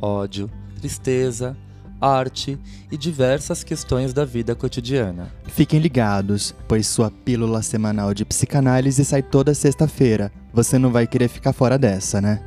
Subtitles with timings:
[0.00, 1.56] ódio, tristeza,
[2.00, 2.58] arte
[2.90, 5.30] e diversas questões da vida cotidiana.
[5.44, 10.32] Fiquem ligados, pois sua pílula semanal de psicanálise sai toda sexta-feira.
[10.52, 12.42] Você não vai querer ficar fora dessa, né?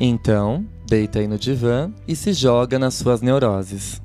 [0.00, 4.00] Então, deita aí no divã e se joga nas suas neuroses.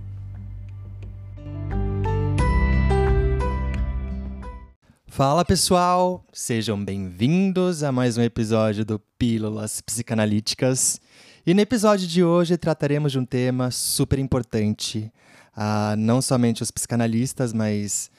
[5.07, 11.01] Fala pessoal, sejam bem-vindos a mais um episódio do Pílulas Psicanalíticas.
[11.45, 15.11] E no episódio de hoje trataremos de um tema super importante,
[15.55, 18.11] a não somente os psicanalistas, mas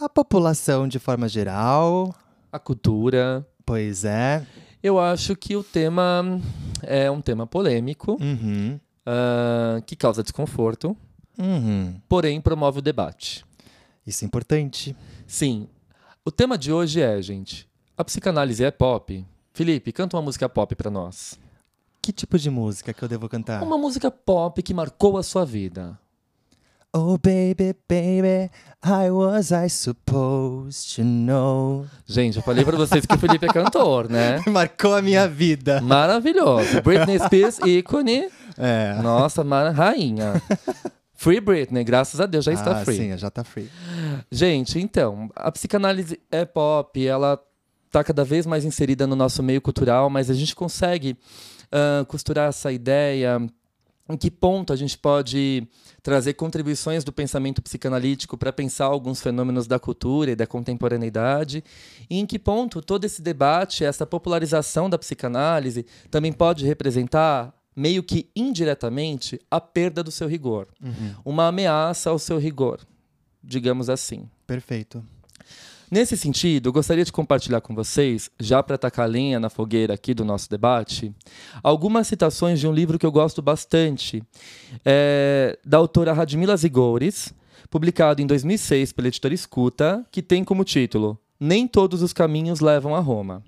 [0.00, 2.14] a população de forma geral.
[2.50, 3.46] A cultura.
[3.64, 4.44] Pois é.
[4.82, 6.40] Eu acho que o tema
[6.82, 8.80] é um tema polêmico, Uhum.
[9.06, 10.96] ah, que causa desconforto,
[11.38, 12.00] Uhum.
[12.08, 13.44] porém promove o debate.
[14.06, 14.96] Isso é importante.
[15.26, 15.68] Sim,
[16.24, 19.24] o tema de hoje é, gente, a psicanálise é pop?
[19.54, 21.38] Felipe, canta uma música pop pra nós.
[22.02, 23.62] Que tipo de música que eu devo cantar?
[23.62, 25.96] Uma música pop que marcou a sua vida.
[26.92, 28.50] Oh baby, baby,
[28.84, 31.86] I was I supposed to know.
[32.04, 34.42] Gente, eu falei pra vocês que o Felipe é cantor, né?
[34.50, 35.80] Marcou a minha vida.
[35.80, 36.82] Maravilhoso.
[36.82, 38.28] Britney Spears, ícone.
[38.58, 39.00] É.
[39.00, 40.42] Nossa, mara- rainha.
[41.14, 42.96] Free Britney, graças a Deus já está ah, free.
[42.96, 43.70] Sim, já tá free.
[44.30, 47.40] Gente, então, a psicanálise é pop, ela
[47.92, 51.16] tá cada vez mais inserida no nosso meio cultural, mas a gente consegue
[51.72, 53.40] ah, costurar essa ideia.
[54.08, 55.66] Em que ponto a gente pode
[56.02, 61.64] trazer contribuições do pensamento psicanalítico para pensar alguns fenômenos da cultura e da contemporaneidade?
[62.10, 68.02] E em que ponto todo esse debate, essa popularização da psicanálise também pode representar, meio
[68.02, 70.68] que indiretamente, a perda do seu rigor,
[71.24, 72.80] uma ameaça ao seu rigor,
[73.42, 74.28] digamos assim.
[74.46, 75.02] Perfeito.
[75.92, 80.24] Nesse sentido, gostaria de compartilhar com vocês, já para tacar lenha na fogueira aqui do
[80.24, 81.14] nosso debate,
[81.62, 84.22] algumas citações de um livro que eu gosto bastante,
[84.86, 87.34] é, da autora Radmila Zigouris,
[87.68, 92.96] publicado em 2006 pela editora Escuta, que tem como título Nem Todos os Caminhos Levam
[92.96, 93.44] a Roma.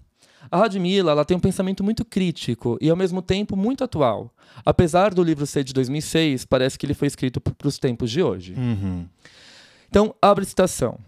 [0.50, 4.30] A Radmila ela tem um pensamento muito crítico e, ao mesmo tempo, muito atual.
[4.66, 8.22] Apesar do livro ser de 2006, parece que ele foi escrito para os tempos de
[8.22, 8.52] hoje.
[8.52, 9.06] Uhum.
[9.88, 10.98] Então, abre citação.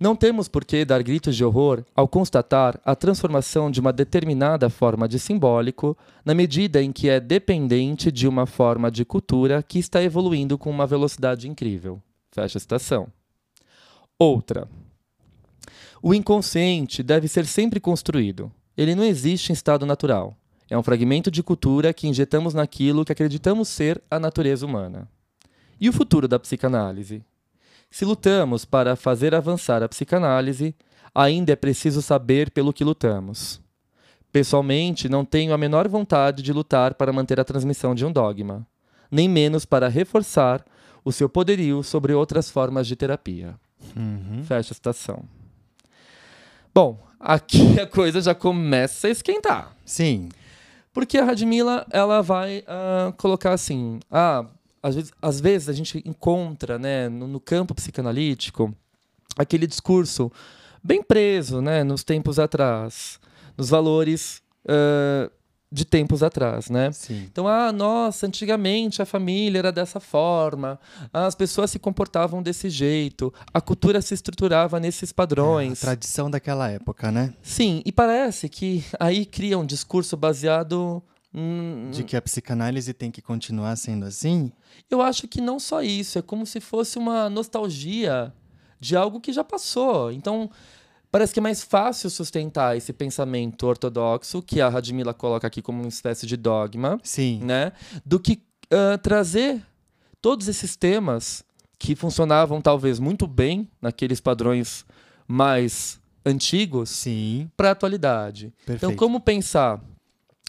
[0.00, 4.70] Não temos por que dar gritos de horror ao constatar a transformação de uma determinada
[4.70, 5.94] forma de simbólico
[6.24, 10.70] na medida em que é dependente de uma forma de cultura que está evoluindo com
[10.70, 12.00] uma velocidade incrível.
[12.32, 13.08] Fecha a citação.
[14.18, 14.66] Outra.
[16.02, 18.50] O inconsciente deve ser sempre construído.
[18.74, 20.34] Ele não existe em estado natural.
[20.70, 25.06] É um fragmento de cultura que injetamos naquilo que acreditamos ser a natureza humana.
[25.78, 27.22] E o futuro da psicanálise?
[27.90, 30.74] Se lutamos para fazer avançar a psicanálise,
[31.14, 33.60] ainda é preciso saber pelo que lutamos.
[34.32, 38.64] Pessoalmente, não tenho a menor vontade de lutar para manter a transmissão de um dogma,
[39.10, 40.64] nem menos para reforçar
[41.04, 43.56] o seu poderio sobre outras formas de terapia.
[43.96, 44.44] Uhum.
[44.44, 45.24] Fecha a citação.
[46.72, 49.74] Bom, aqui a coisa já começa a esquentar.
[49.84, 50.28] Sim.
[50.92, 54.44] Porque a Radmila, ela vai ah, colocar assim, ah,
[54.82, 58.74] às vezes, às vezes a gente encontra, né, no, no campo psicanalítico,
[59.36, 60.30] aquele discurso
[60.82, 63.20] bem preso, né, nos tempos atrás,
[63.56, 65.30] nos valores ah,
[65.72, 66.90] de tempos atrás, né?
[66.90, 67.28] Sim.
[67.30, 70.80] Então, ah, nossa, antigamente a família era dessa forma,
[71.12, 75.78] as pessoas se comportavam desse jeito, a cultura se estruturava nesses É, a padrões.
[75.80, 77.32] tradição daquela época, né?
[77.40, 81.00] Sim, e parece que aí cria um discurso baseado.
[81.34, 84.52] Hum, De que a psicanálise tem que continuar sendo assim.
[84.90, 88.32] Eu acho que não só isso, é como se fosse uma nostalgia
[88.78, 90.10] de algo que já passou.
[90.10, 90.50] Então,
[91.10, 95.80] parece que é mais fácil sustentar esse pensamento ortodoxo, que a Radmila coloca aqui como
[95.80, 97.40] uma espécie de dogma, Sim.
[97.42, 97.72] né?
[98.04, 99.62] Do que ah, trazer
[100.22, 101.44] todos esses temas
[101.78, 104.84] que funcionavam talvez muito bem naqueles padrões
[105.26, 107.50] mais antigos Sim.
[107.56, 108.52] para a atualidade.
[108.66, 108.76] Perfeito.
[108.76, 109.80] Então, como pensar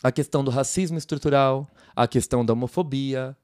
[0.04, 3.36] a questão do racismo estrutural, a questão da homofobia,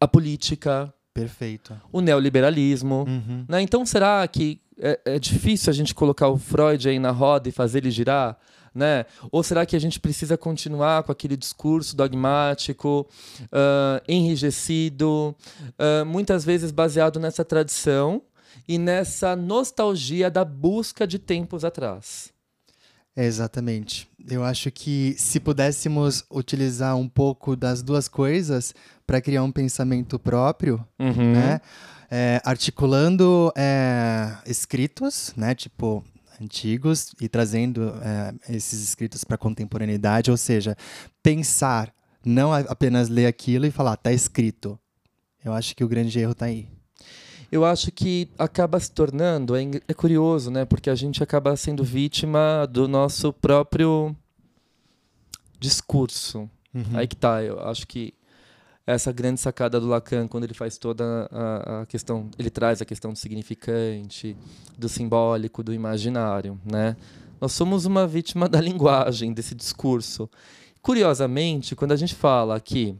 [0.00, 1.78] a política, Perfeito.
[1.92, 3.04] o neoliberalismo.
[3.06, 3.44] Uhum.
[3.48, 3.62] Né?
[3.62, 7.52] Então, será que é, é difícil a gente colocar o Freud aí na roda e
[7.52, 8.38] fazer ele girar?
[8.74, 9.04] Né?
[9.30, 13.06] Ou será que a gente precisa continuar com aquele discurso dogmático,
[13.52, 15.36] ah, enrijecido,
[15.78, 18.22] ah, muitas vezes baseado nessa tradição
[18.66, 22.32] e nessa nostalgia da busca de tempos atrás?
[23.16, 24.08] Exatamente.
[24.28, 28.74] Eu acho que se pudéssemos utilizar um pouco das duas coisas
[29.06, 31.32] para criar um pensamento próprio, Uhum.
[31.34, 31.60] né?
[32.10, 35.54] É, articulando é, escritos, né?
[35.54, 36.04] Tipo
[36.40, 40.76] antigos e trazendo é, esses escritos para a contemporaneidade, ou seja,
[41.22, 41.92] pensar,
[42.24, 44.78] não apenas ler aquilo e falar, tá escrito.
[45.44, 46.68] Eu acho que o grande erro tá aí.
[47.52, 50.64] Eu acho que acaba se tornando, é, é curioso, né?
[50.64, 54.16] Porque a gente acaba sendo vítima do nosso próprio
[55.60, 56.48] discurso.
[56.74, 56.84] Uhum.
[56.94, 58.14] Aí que tá, eu acho que
[58.86, 62.86] essa grande sacada do Lacan, quando ele faz toda a, a questão, ele traz a
[62.86, 64.34] questão do significante,
[64.78, 66.96] do simbólico, do imaginário, né?
[67.38, 70.26] Nós somos uma vítima da linguagem, desse discurso.
[70.80, 72.96] Curiosamente, quando a gente fala que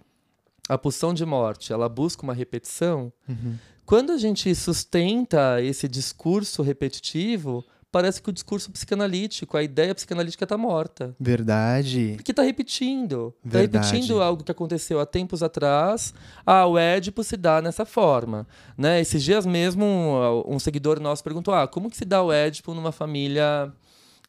[0.68, 3.56] a pulsão de morte, ela busca uma repetição, Uhum.
[3.92, 10.46] Quando a gente sustenta esse discurso repetitivo, parece que o discurso psicanalítico, a ideia psicanalítica
[10.46, 11.14] está morta.
[11.20, 12.14] Verdade.
[12.16, 13.34] Porque está repetindo.
[13.44, 13.86] Está Verdade.
[13.88, 16.14] repetindo algo que aconteceu há tempos atrás.
[16.46, 18.46] Ah, o Édipo se dá nessa forma.
[18.78, 18.98] Né?
[18.98, 22.72] Esses dias mesmo, um, um seguidor nosso perguntou: ah, como que se dá o Édipo
[22.72, 23.70] numa família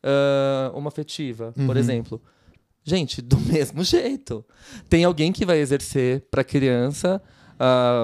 [0.04, 1.78] ah, homoafetiva, por Uhum.
[1.78, 2.22] exemplo?
[2.84, 4.44] Gente, do mesmo jeito.
[4.90, 7.22] Tem alguém que vai exercer para a criança
[7.58, 8.04] ah,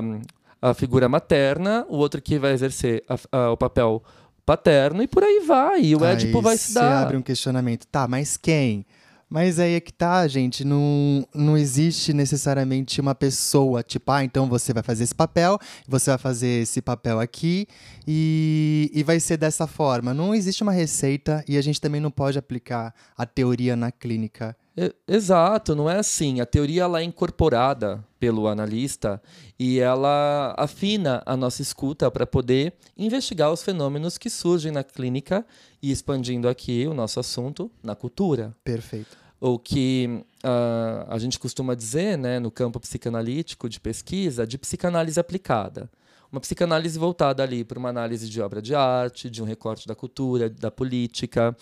[0.61, 4.03] a figura materna, o outro que vai exercer a- a- o papel
[4.45, 5.81] paterno e por aí vai.
[5.81, 7.03] E o Édipo Aí vai se dar.
[7.03, 7.85] abre um questionamento.
[7.87, 8.85] Tá, mas quem?
[9.31, 10.65] Mas aí é que tá, gente.
[10.65, 16.09] Não, não existe necessariamente uma pessoa, tipo, ah, então você vai fazer esse papel, você
[16.09, 17.67] vai fazer esse papel aqui
[18.07, 20.15] e, e vai ser dessa forma.
[20.15, 24.57] Não existe uma receita e a gente também não pode aplicar a teoria na clínica.
[25.07, 26.39] Exato, não é assim.
[26.39, 29.21] A teoria ela é incorporada pelo analista
[29.57, 35.45] e ela afina a nossa escuta para poder investigar os fenômenos que surgem na clínica
[35.81, 38.55] e expandindo aqui o nosso assunto na cultura.
[38.63, 39.17] Perfeito.
[39.41, 45.19] O que ah, a gente costuma dizer né, no campo psicanalítico de pesquisa de psicanálise
[45.19, 45.89] aplicada.
[46.31, 49.95] Uma psicanálise voltada ali para uma análise de obra de arte, de um recorte da
[49.95, 51.55] cultura, da política,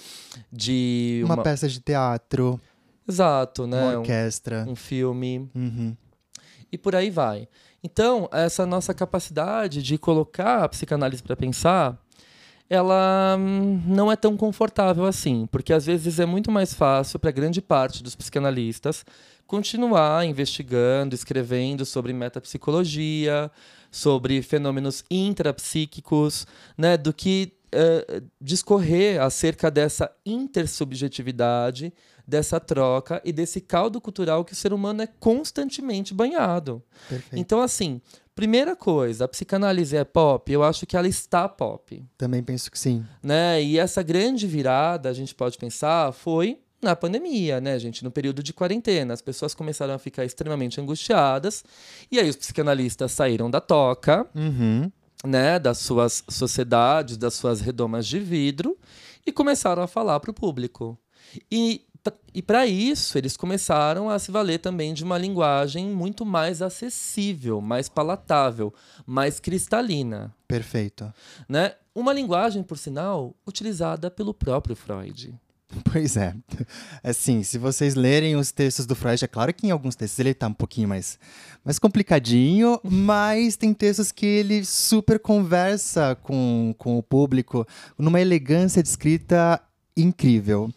[0.51, 2.60] de Uma, peça de teatro,
[3.07, 3.95] Exato, uma né?
[3.95, 4.65] Um- orquestra.
[4.68, 5.95] um filme Uhum.
[6.71, 7.48] e por aí vai.
[7.83, 11.98] Então, essa nossa capacidade de colocar a psicanálise para pensar,
[12.69, 17.31] ela hum, não é tão confortável assim, porque às vezes é muito mais fácil para
[17.31, 19.06] grande parte dos psicanalistas
[19.45, 23.50] continuar investigando, escrevendo sobre metapsicologia,
[23.89, 26.45] sobre fenômenos intrapsíquicos,
[26.77, 31.94] né, do que eh, discorrer acerca dessa intersubjetividade,
[32.25, 36.84] dessa troca e desse caldo cultural que o ser humano é constantemente banhado.
[37.08, 37.40] Perfeito.
[37.40, 38.02] Então, assim,
[38.36, 40.52] primeira coisa, a psicanálise é pop?
[40.52, 42.04] Eu acho que ela está pop.
[42.18, 43.06] Também penso que sim.
[43.24, 43.64] Né?
[43.64, 48.04] E essa grande virada, a gente pode pensar, foi na pandemia, né, gente?
[48.04, 49.13] No período de quarentena.
[49.13, 51.63] As pessoas começaram a ficar extremamente angustiadas.
[52.12, 54.92] E aí os psicanalistas saíram da toca, Uhum.
[55.25, 58.78] Né, das suas sociedades, das suas redomas de vidro
[59.25, 60.98] e começaram a falar para o público.
[61.52, 61.86] E,
[62.34, 67.60] e para isso, eles começaram a se valer também de uma linguagem muito mais acessível,
[67.60, 68.74] mais palatável,
[69.06, 70.34] mais cristalina.
[70.48, 71.12] Perfeito.
[71.50, 71.74] Né?
[71.94, 75.38] Uma linguagem, por sinal, utilizada pelo próprio Freud.
[75.91, 76.33] Pois é.
[77.03, 80.33] Assim, se vocês lerem os textos do Freud, é claro que em alguns textos ele
[80.33, 81.19] tá um pouquinho mais,
[81.63, 88.81] mais complicadinho, mas tem textos que ele super conversa com, com o público numa elegância
[88.81, 89.62] de escrita
[89.95, 90.71] incrível.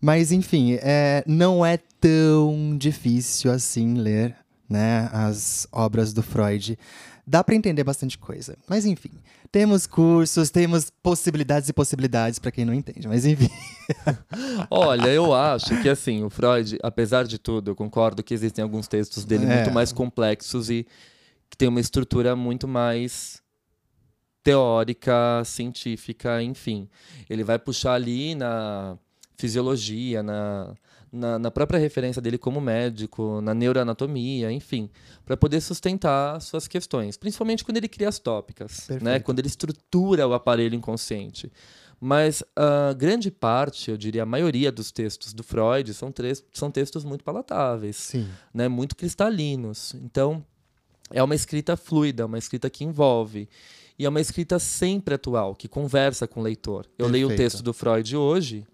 [0.00, 4.36] Mas, enfim, é, não é tão difícil assim ler
[4.68, 6.78] né, as obras do Freud.
[7.28, 8.56] Dá para entender bastante coisa.
[8.68, 9.10] Mas, enfim,
[9.50, 13.08] temos cursos, temos possibilidades e possibilidades para quem não entende.
[13.08, 13.50] Mas, enfim.
[14.70, 18.86] Olha, eu acho que assim, o Freud, apesar de tudo, eu concordo que existem alguns
[18.86, 19.56] textos dele É.
[19.56, 20.86] muito mais complexos e
[21.50, 23.42] que tem uma estrutura muito mais
[24.42, 26.88] teórica, científica, enfim.
[27.28, 28.96] Ele vai puxar ali na
[29.36, 30.74] fisiologia, na,
[31.16, 34.90] na, na própria referência dele como médico, na neuroanatomia, enfim,
[35.24, 38.98] para poder sustentar suas questões, principalmente quando ele cria as tópicas, né?
[38.98, 39.24] Perfeito.
[39.24, 41.50] quando ele estrutura o aparelho inconsciente.
[41.98, 46.12] Mas a grande parte, eu diria a maioria dos textos do Freud são,
[46.52, 48.28] são textos muito palatáveis Sim.
[48.52, 49.94] né, muito cristalinos.
[49.94, 50.44] Então,
[51.10, 53.48] é uma escrita fluida, uma escrita que envolve.
[53.98, 56.86] E é uma escrita sempre atual, que conversa com o leitor.
[56.98, 57.50] Eu leio o Perfeito.
[57.50, 58.66] texto do Freud hoje,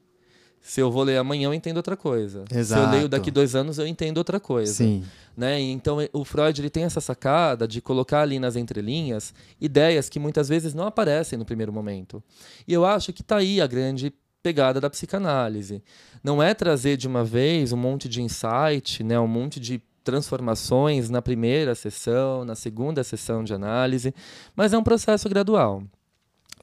[0.63, 2.45] se eu vou ler amanhã, eu entendo outra coisa.
[2.49, 2.95] Se eu Exato.
[2.95, 4.73] leio daqui dois anos, eu entendo outra coisa.
[4.73, 5.05] Sim.
[5.37, 5.61] Né?
[5.61, 10.49] Então, o Freud ele tem essa sacada de colocar ali nas entrelinhas ideias que muitas
[10.49, 12.23] vezes não aparecem no primeiro momento.
[12.67, 15.83] E eu acho que está aí a grande pegada da psicanálise.
[16.23, 19.19] Não é trazer de uma vez um monte de insight, né?
[19.19, 24.15] um monte de transformações na primeira sessão, na segunda sessão de análise,
[24.55, 25.83] mas é um processo gradual.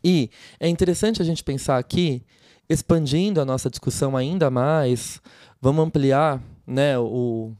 [0.03, 0.29] E
[0.59, 2.23] é interessante a gente pensar aqui,
[2.69, 5.19] expandindo a nossa discussão ainda mais,
[5.59, 7.51] vamos ampliar né, o,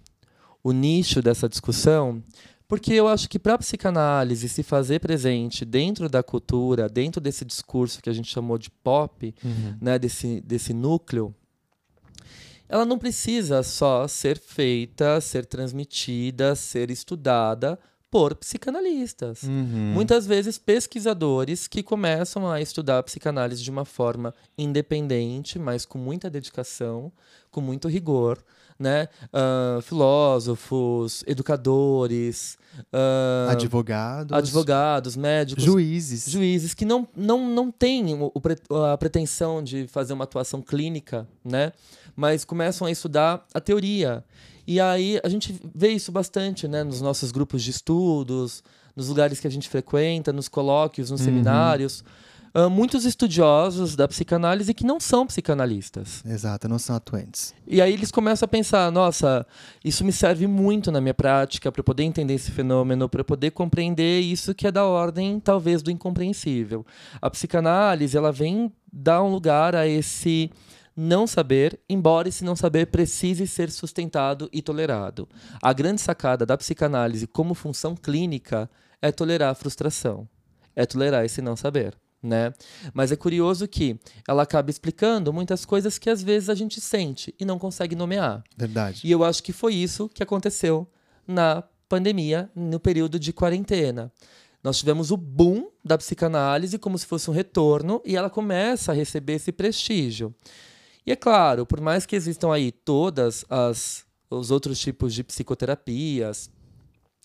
[0.64, 2.24] o nicho dessa discussão,
[2.68, 7.44] porque eu acho que para a psicanálise se fazer presente dentro da cultura, dentro desse
[7.44, 9.76] discurso que a gente chamou de pop, Uhum.
[9.82, 11.34] né, desse, desse núcleo,
[12.68, 17.80] ela não precisa só ser feita, ser transmitida, ser estudada
[18.12, 19.44] por psicanalistas.
[19.44, 19.92] Uhum.
[19.94, 25.98] Muitas vezes pesquisadores que começam a estudar a psicanálise de uma forma independente, mas com
[25.98, 27.12] muita dedicação,
[27.52, 28.38] com muito rigor,
[28.80, 29.10] né?
[29.34, 32.58] Ah, filósofos, educadores,
[32.94, 34.38] ah, Advogados.
[34.38, 36.30] advogados, médicos, Juízes.
[36.30, 38.32] juízes que não, não, não têm o-
[38.92, 41.74] a pretensão de fazer uma atuação clínica, né?
[42.20, 44.26] Mas começam a estudar a teoria.
[44.68, 46.84] E aí a gente vê isso bastante, né?
[46.84, 48.62] Nos nossos grupos de estudos,
[48.94, 51.26] nos lugares que a gente frequenta, nos colóquios, nos Uhum.
[51.28, 52.04] seminários.
[52.54, 56.22] Ah, muitos estudiosos da psicanálise que não são psicanalistas.
[56.26, 57.54] Exato, não são atuantes.
[57.66, 59.46] E aí eles começam a pensar, nossa,
[59.86, 64.20] isso me serve muito na minha prática para poder entender esse fenômeno, para poder compreender
[64.20, 66.86] isso que é da ordem talvez do incompreensível.
[67.22, 70.52] A psicanálise, ela vem dar um lugar a esse
[71.00, 75.30] não saber, embora esse não saber precise ser sustentado e tolerado.
[75.62, 78.70] A grande sacada da psicanálise como função clínica
[79.02, 80.28] é tolerar a frustração,
[80.76, 81.98] é tolerar esse não saber.
[82.22, 82.54] Né?
[82.94, 87.34] Mas é curioso que ela acaba explicando muitas coisas que às vezes a gente sente
[87.40, 88.44] e não consegue nomear.
[88.58, 89.00] Verdade.
[89.06, 90.86] E eu acho que foi isso que aconteceu
[91.26, 94.12] na pandemia, no período de quarentena.
[94.62, 98.96] Nós tivemos o boom da psicanálise como se fosse um retorno e ela começa a
[98.96, 100.36] receber esse prestígio.
[101.10, 106.52] E é claro, por mais que existam aí todas as os outros tipos de psicoterapias,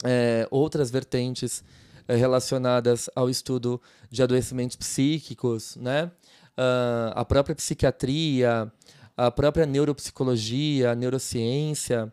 [0.02, 1.62] é, outras vertentes
[2.08, 3.78] é, relacionadas ao estudo
[4.10, 6.10] de adoecimentos psíquicos, né?
[6.56, 8.72] Ah, a própria psiquiatria,
[9.14, 12.10] a própria neuropsicologia, a neurociência.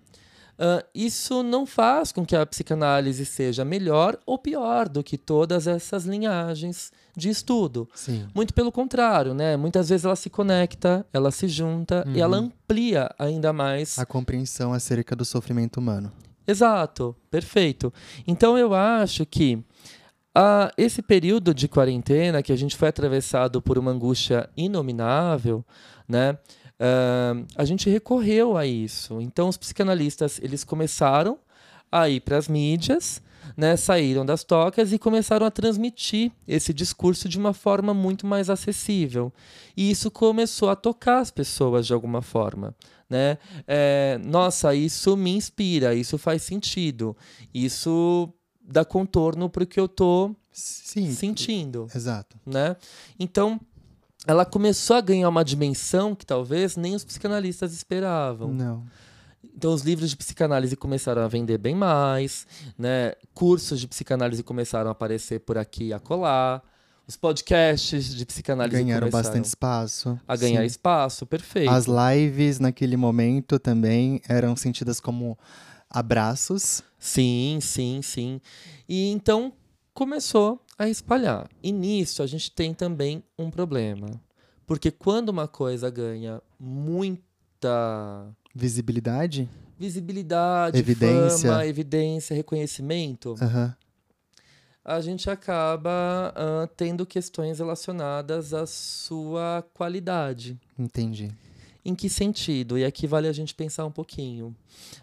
[0.60, 5.68] ah, isso não faz com que a psicanálise seja melhor ou pior do que todas
[5.68, 7.88] essas linhagens de estudo.
[7.94, 8.28] Sim.
[8.34, 9.58] Muito pelo contrário, né?
[9.58, 14.74] Muitas vezes ela se conecta, ela se junta e ela amplia ainda mais A compreensão
[14.74, 16.12] acerca do sofrimento humano.
[16.48, 17.94] Exato, perfeito.
[18.28, 19.64] Então eu acho que
[20.34, 25.64] ah, esse período de quarentena que a gente foi atravessado por uma angústia inominável,
[26.08, 26.38] né?
[26.80, 29.22] ah, a gente recorreu a isso.
[29.22, 31.38] Então os psicanalistas eles começaram
[31.92, 33.22] a ir para as mídias,
[33.56, 33.76] né?
[33.76, 39.32] Saíram das tocas e começaram a transmitir esse discurso de uma forma muito mais acessível.
[39.76, 42.76] E isso começou a tocar as pessoas de alguma forma.
[43.10, 43.38] Né?
[43.68, 47.16] É, nossa, isso me inspira, isso faz sentido,
[47.54, 51.12] isso dá contorno para o que eu tô Sim.
[51.12, 52.40] sentindo, Exato.
[52.46, 52.78] né?
[53.20, 53.60] Então,
[54.26, 58.54] ela começou a ganhar uma dimensão que talvez nem os psicanalistas esperavam.
[58.54, 58.86] Não.
[59.62, 63.14] Então, os livros de psicanálise começaram a vender bem mais, né?
[63.32, 66.64] Cursos de psicanálise começaram a aparecer por aqui e acolá.
[67.08, 70.20] Os podcasts de psicanálise Ganharam bastante espaço.
[70.28, 70.66] a ganhar Sim.
[70.66, 71.70] espaço, perfeito.
[71.70, 75.38] As lives naquele momento também eram sentidas como
[75.88, 76.82] abraços.
[76.98, 78.42] Sim, sim, sim.
[78.90, 79.54] E então
[79.94, 81.48] começou a espalhar.
[81.62, 84.08] E nisso a gente tem também um problema.
[84.66, 89.50] Porque quando uma coisa ganha muita Visibilidade?
[89.80, 91.50] visibilidade, Evidência.
[91.50, 93.76] fama, evidência, reconhecimento, Aham.
[94.86, 100.56] a gente acaba ah, tendo questões relacionadas à sua qualidade.
[100.78, 101.32] Entendi.
[101.84, 102.78] Em que sentido?
[102.78, 104.56] E aqui vale a gente pensar um pouquinho.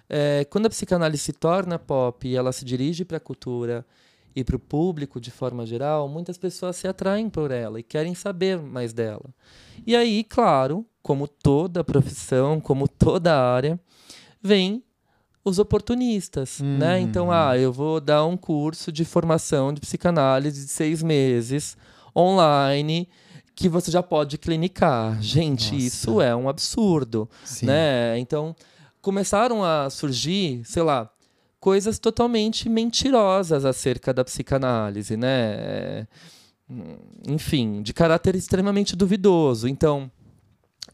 [0.08, 3.84] É, quando a psicanálise se torna pop e ela se dirige para a cultura
[4.36, 8.14] e para o público de forma geral, muitas pessoas se atraem por ela e querem
[8.14, 9.24] saber mais dela.
[9.84, 13.80] E aí, claro, como toda profissão, como toda área,
[14.42, 14.84] vem
[15.42, 17.00] os oportunistas, né?
[17.00, 17.32] Então, Uhum.
[17.32, 21.78] ah, eu vou dar um curso de formação de psicanálise de seis meses
[22.14, 23.08] online
[23.54, 25.16] que você já pode clinicar.
[25.22, 25.76] Gente, Nossa.
[25.86, 27.64] isso é um absurdo, Sim.
[27.64, 28.18] né?
[28.18, 28.54] Então,
[29.00, 31.08] começaram a surgir, sei lá,
[31.58, 36.06] coisas totalmente mentirosas acerca da psicanálise, né?
[37.26, 39.66] Enfim, de caráter extremamente duvidoso.
[39.66, 40.10] Então,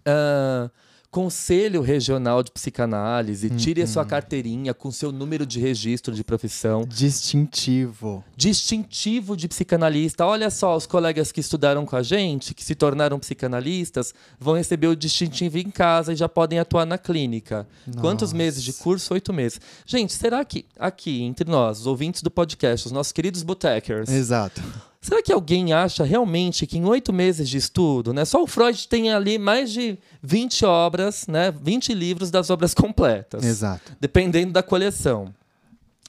[0.08, 0.70] uh,
[1.10, 4.08] Conselho Regional de Psicanálise, tire a sua Uhum.
[4.08, 6.84] carteirinha com seu número de registro de profissão.
[6.84, 8.24] Distintivo.
[8.36, 10.26] Distintivo de psicanalista.
[10.26, 14.88] Olha só, os colegas que estudaram com a gente, que se tornaram psicanalistas, vão receber
[14.88, 17.64] o distintivo em casa e já podem atuar na clínica.
[18.00, 18.36] Quantos Nossa.
[18.36, 19.14] meses de curso?
[19.14, 19.60] Oito meses.
[19.86, 24.60] Gente, será que aqui, entre nós, os ouvintes do podcast, os nossos queridos botecers, Exato.
[25.04, 28.88] Será que alguém acha realmente que em oito meses de estudo, né, só o Freud
[28.88, 33.92] tem ali mais de 20 obras, né, 20 livros das obras completas, Exato.
[34.00, 35.28] dependendo da coleção.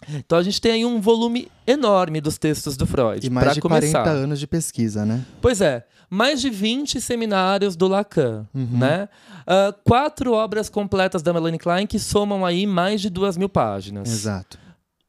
[0.07, 3.27] Então a gente tem aí um volume enorme dos textos do Freud.
[3.27, 4.03] E mais de começar.
[4.03, 5.25] 40 anos de pesquisa, né?
[5.41, 8.77] Pois é, mais de 20 seminários do Lacan, Uhum.
[8.77, 9.09] né?
[9.45, 14.09] Ah, quatro obras completas da Melanie Klein que somam aí mais de duas mil páginas.
[14.09, 14.57] Exato.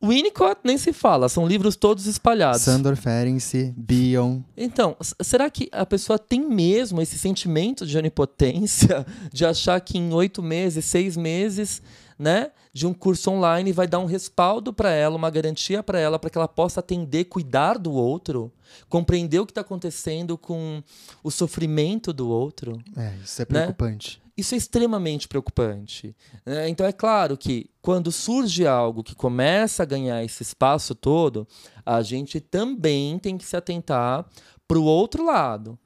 [0.06, 2.62] Winnicott nem se fala, são livros todos espalhados.
[2.62, 4.40] Sandor Ferenczi, Bion.
[4.56, 10.12] Então, será que a pessoa tem mesmo esse sentimento de onipotência, de achar que em
[10.12, 11.82] oito meses, seis meses,
[12.18, 16.18] né, de um curso online vai dar um respaldo para ela, uma garantia para ela,
[16.18, 18.52] para que ela possa atender, cuidar do outro,
[18.88, 20.82] compreender o que está acontecendo com
[21.22, 22.78] o sofrimento do outro?
[22.96, 24.25] É, isso é Né?
[24.36, 26.14] Isso é extremamente preocupante.
[26.44, 26.68] né?
[26.68, 31.46] Então é claro que quando surge algo que começa a ganhar esse espaço todo,
[31.84, 34.26] a gente também tem que se atentar
[34.68, 35.78] para o outro lado.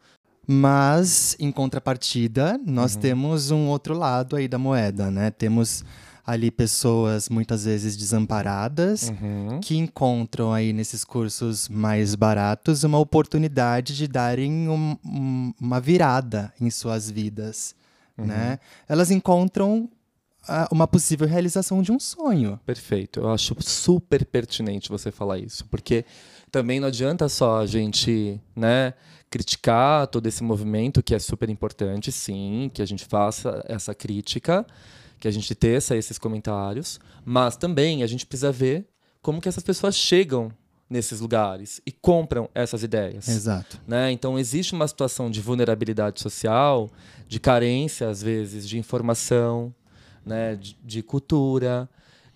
[0.47, 3.01] Mas, em contrapartida, nós Uhum.
[3.01, 5.31] temos um outro lado aí da moeda, né?
[5.31, 5.85] Temos
[6.27, 9.13] ali pessoas muitas vezes desamparadas
[9.63, 16.53] que encontram aí nesses cursos mais baratos uma oportunidade de darem um- um- uma virada
[16.61, 17.75] em suas vidas,
[18.27, 18.59] né?
[18.89, 19.89] Elas encontram
[20.49, 22.59] ah, uma possível realização de um sonho.
[22.65, 23.21] Perfeito.
[23.21, 26.05] Eu acho super pertinente você falar isso, porque
[26.51, 28.95] também não adianta só a gente, né,
[29.29, 34.67] criticar todo esse movimento que é super importante, sim, que a gente faça essa crítica,
[35.19, 38.87] que a gente teça esses comentários, mas também a gente precisa ver
[39.23, 40.51] como que essas pessoas chegam
[40.91, 43.29] nesses lugares e compram essas ideias.
[43.29, 43.81] Exato.
[43.87, 44.11] né?
[44.11, 46.91] Então existe uma situação de vulnerabilidade social,
[47.29, 49.73] de carência às vezes de informação,
[50.27, 50.57] né?
[50.57, 51.89] de, de cultura,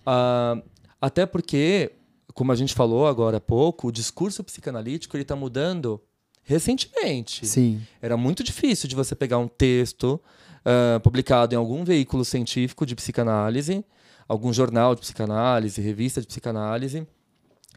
[0.05, 0.57] Ah,
[1.01, 1.91] até porque,
[2.33, 6.01] como a gente falou agora há pouco, o discurso psicanalítico ele está mudando
[6.43, 7.45] recentemente.
[7.45, 7.81] Sim.
[8.01, 10.21] Era muito difícil de você pegar um texto
[10.63, 13.83] ah, publicado em algum veículo científico de psicanálise,
[14.27, 17.05] algum jornal de psicanálise, revista de psicanálise,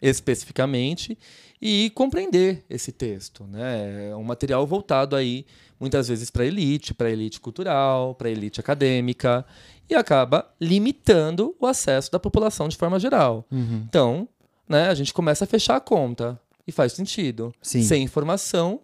[0.02, 1.18] especificamente,
[1.60, 3.44] e compreender esse texto.
[3.44, 4.10] Né?
[4.10, 5.44] É um material voltado aí,
[5.78, 9.44] muitas vezes, para a elite, para a elite cultural, para a elite acadêmica,
[9.88, 13.44] e acaba limitando o acesso da população de forma geral.
[13.50, 13.84] Uhum.
[13.88, 14.28] Então,
[14.68, 16.40] né, a gente começa a fechar a conta.
[16.66, 17.50] E faz sentido.
[17.62, 17.82] Sim.
[17.82, 18.80] Sem informação,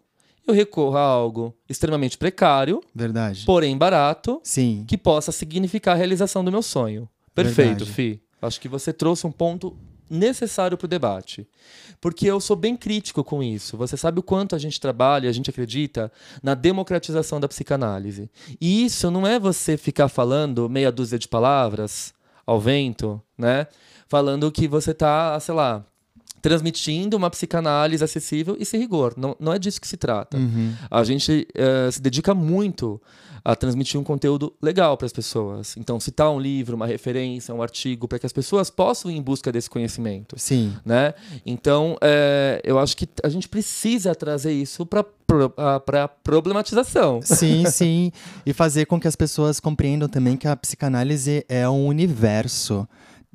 [0.46, 3.44] eu recorro a algo extremamente precário, Verdade.
[3.44, 4.86] porém barato, Sim.
[4.88, 7.06] que possa significar a realização do meu sonho.
[7.34, 7.92] Perfeito, Verdade.
[7.92, 8.22] Fi.
[8.40, 9.76] Acho que você trouxe um ponto
[10.08, 11.46] necessário para o debate.
[12.00, 13.76] Porque eu sou bem crítico com isso.
[13.76, 16.12] Você sabe o quanto a gente trabalha, a gente acredita
[16.42, 18.30] na democratização da psicanálise.
[18.60, 22.12] E isso não é você ficar falando meia dúzia de palavras
[22.46, 23.66] ao vento, né?
[24.06, 25.84] Falando que você está, sei lá,
[26.44, 29.14] transmitindo uma psicanálise acessível e sem rigor.
[29.16, 30.36] Não, não é disso que se trata.
[30.36, 30.74] Uhum.
[30.90, 33.00] A gente eh, se dedica muito
[33.42, 35.74] a transmitir um conteúdo legal para as pessoas.
[35.78, 39.22] Então, citar um livro, uma referência, um artigo, para que as pessoas possam ir em
[39.22, 40.38] busca desse conhecimento.
[40.38, 40.74] Sim.
[40.84, 41.14] Né?
[41.46, 45.02] Então, eh, eu acho que a gente precisa trazer isso para
[46.04, 47.22] a problematização.
[47.22, 48.12] Sim, sim.
[48.44, 52.86] E fazer com que as pessoas compreendam também que a psicanálise é um universo.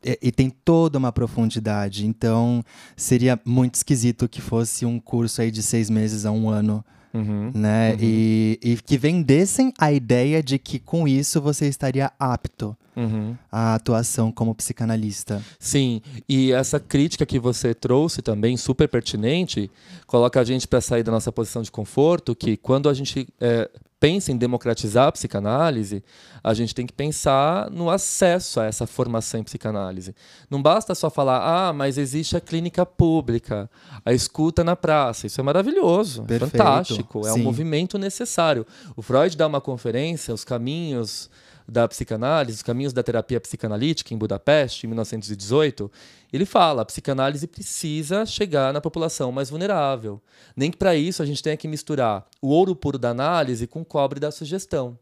[0.03, 2.05] E, e tem toda uma profundidade.
[2.05, 2.63] Então,
[2.95, 7.49] seria muito esquisito que fosse um curso aí de seis meses a um ano, Uhum.
[7.55, 7.95] né?
[7.99, 13.35] E, e que vendessem a ideia de que com isso você estaria apto Uhum.
[13.51, 15.41] à atuação como psicanalista.
[15.57, 19.71] Sim, e essa crítica que você trouxe também, super pertinente,
[20.05, 23.69] coloca a gente para sair da nossa posição de conforto, que quando a gente é,
[23.99, 26.03] pensa em democratizar a psicanálise,
[26.43, 30.15] a gente tem que pensar no acesso a essa formação em psicanálise.
[30.49, 33.69] Não basta só falar, ah, mas existe a clínica pública,
[34.05, 35.27] a escuta na praça.
[35.27, 37.43] Isso é maravilhoso, é Perfeito, fantástico, é um sim.
[37.43, 38.65] movimento necessário.
[38.95, 41.29] O Freud dá uma conferência, Os Caminhos
[41.69, 45.91] da Psicanálise, Os Caminhos da Terapia Psicanalítica, em Budapeste, em 1918.
[46.33, 50.21] Ele fala, a psicanálise precisa chegar na população mais vulnerável.
[50.55, 53.81] Nem que para isso a gente tenha que misturar o ouro puro da análise com
[53.81, 54.97] o cobre da sugestão.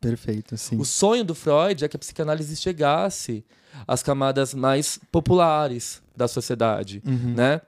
[0.00, 0.76] Perfeito, sim.
[0.78, 3.44] O sonho do Freud é que a psicanálise chegasse
[3.88, 7.34] às camadas mais populares da sociedade, Uhum.
[7.34, 7.60] né?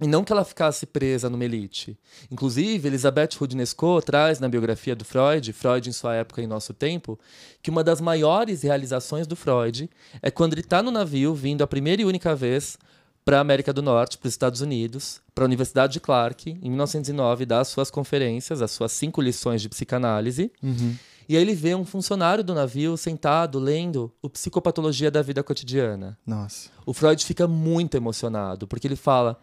[0.00, 1.98] E não que ela ficasse presa numa elite.
[2.30, 6.72] Inclusive, Elizabeth Rudnesco traz na biografia do Freud, Freud em sua época e em nosso
[6.72, 7.18] tempo,
[7.62, 9.90] que uma das maiores realizações do Freud
[10.22, 12.78] é quando ele está no navio, vindo a primeira e única vez
[13.24, 16.68] para a América do Norte, para os Estados Unidos, para a Universidade de Clark, em
[16.70, 20.50] 1909, dar as suas conferências, as suas cinco lições de psicanálise.
[20.62, 20.96] Uhum.
[21.28, 26.16] E aí ele vê um funcionário do navio sentado lendo o Psicopatologia da Vida Cotidiana.
[26.26, 26.70] Nossa.
[26.86, 29.38] O Freud fica muito emocionado, porque ele fala: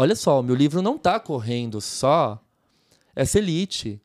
[0.00, 2.40] Olha só, o meu livro não está correndo só
[3.16, 4.00] essa elite.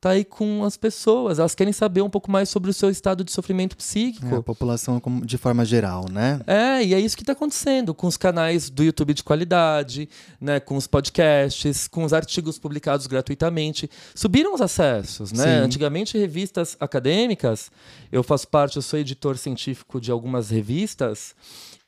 [0.00, 3.24] Tá aí com as pessoas, elas querem saber um pouco mais sobre o seu estado
[3.24, 4.42] de sofrimento É, a psíquico.
[4.42, 6.40] população de forma geral, né?
[6.46, 10.06] É, e é isso que está acontecendo com os canais do YouTube de qualidade,
[10.38, 13.88] né, com os podcasts, com os artigos publicados gratuitamente.
[14.14, 15.42] Subiram os acessos, né?
[15.42, 15.64] Sim.
[15.64, 17.70] Antigamente, revistas acadêmicas,
[18.12, 21.34] eu faço parte, eu sou editor científico de algumas revistas,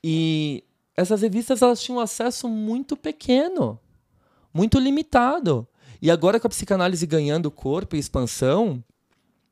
[0.03, 0.63] e
[0.97, 3.79] essas revistas elas tinham acesso muito pequeno,
[4.51, 5.67] muito limitado.
[6.01, 8.83] E agora com a psicanálise ganhando corpo e expansão,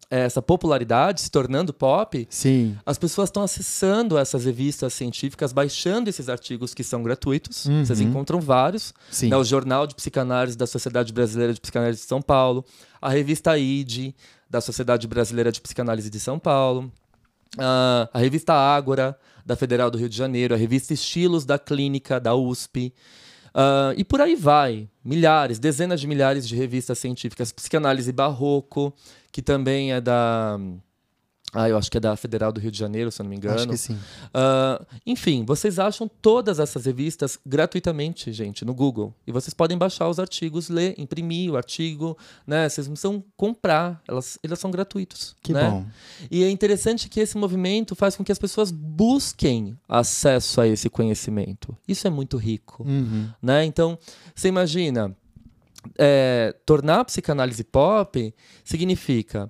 [0.10, 2.77] essa popularidade se tornando pop, Sim.
[2.86, 7.65] as pessoas estão acessando essas revistas científicas, baixando esses artigos que são gratuitos.
[7.65, 7.86] Uhum.
[7.86, 8.93] Vocês encontram vários.
[9.10, 9.29] Sim.
[9.29, 12.63] Né, o Jornal de Psicanálise da Sociedade Brasileira de Psicanálise de São Paulo,
[13.01, 14.13] a revista ID
[14.49, 16.91] da Sociedade Brasileira de Psicanálise de São Paulo,
[17.58, 22.19] ah, a revista Ágora da Federal do Rio de Janeiro, a revista Estilos da Clínica
[22.19, 22.93] da USP.
[23.53, 24.89] ah, e por aí vai.
[25.03, 27.51] Milhares, dezenas de milhares de revistas científicas.
[27.51, 28.93] Psicanálise Barroco,
[29.31, 30.60] que também é da.
[31.56, 33.38] Ah, eu acho que é da Federal do Rio de Janeiro, se eu não me
[33.38, 33.56] engano.
[33.56, 33.98] Acho que sim.
[34.34, 39.13] Ah, enfim, vocês acham todas essas revistas gratuitamente, gente, no Google.
[39.26, 42.68] E vocês podem baixar os artigos, ler, imprimir o artigo, né?
[42.68, 45.36] Vocês não precisam comprar, elas, eles são gratuitos.
[45.41, 45.70] Que né?
[45.70, 45.86] bom.
[46.30, 50.89] E é interessante que esse movimento faz com que as pessoas busquem acesso a esse
[50.89, 51.76] conhecimento.
[51.88, 52.84] Isso é muito rico.
[52.84, 53.30] Uhum.
[53.41, 53.63] Né?
[53.63, 53.98] Então,
[54.36, 55.15] você imagina,
[55.98, 59.50] é, tornar a psicanálise pop significa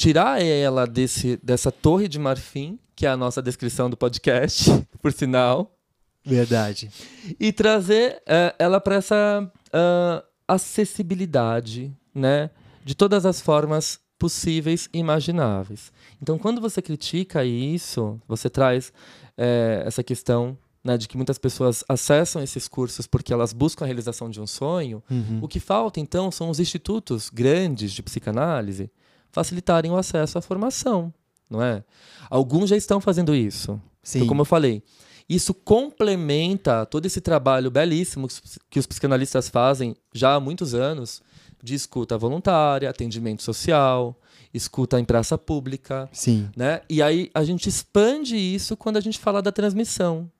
[0.00, 4.70] tirar ela desse, dessa torre de marfim, que é a nossa descrição do podcast,
[5.02, 5.76] por sinal,
[6.24, 6.90] Verdade.
[7.38, 12.48] e trazer é, ela para essa ah, acessibilidade, né?
[12.82, 15.92] De todas as formas possíveis e imagináveis.
[16.20, 18.94] Então, quando você critica isso, você traz
[19.36, 23.86] é, essa questão né, de que muitas pessoas acessam esses cursos porque elas buscam a
[23.86, 25.02] realização de um sonho.
[25.10, 25.40] Uhum.
[25.42, 28.90] O que falta, então, são os institutos grandes de psicanálise
[29.32, 31.12] facilitarem o acesso à formação,
[31.48, 31.82] não é?
[32.28, 33.80] Alguns já estão fazendo isso.
[34.02, 34.18] Sim.
[34.20, 34.82] Então, como eu falei,
[35.28, 38.26] isso complementa todo esse trabalho belíssimo
[38.68, 41.22] que os- psicanalistas fazem já há muitos anos
[41.62, 44.18] de escuta voluntária, atendimento social,
[44.52, 46.48] escuta em praça pública, Sim.
[46.56, 46.80] né?
[46.88, 50.30] E aí a gente expande isso quando a gente fala da transmissão,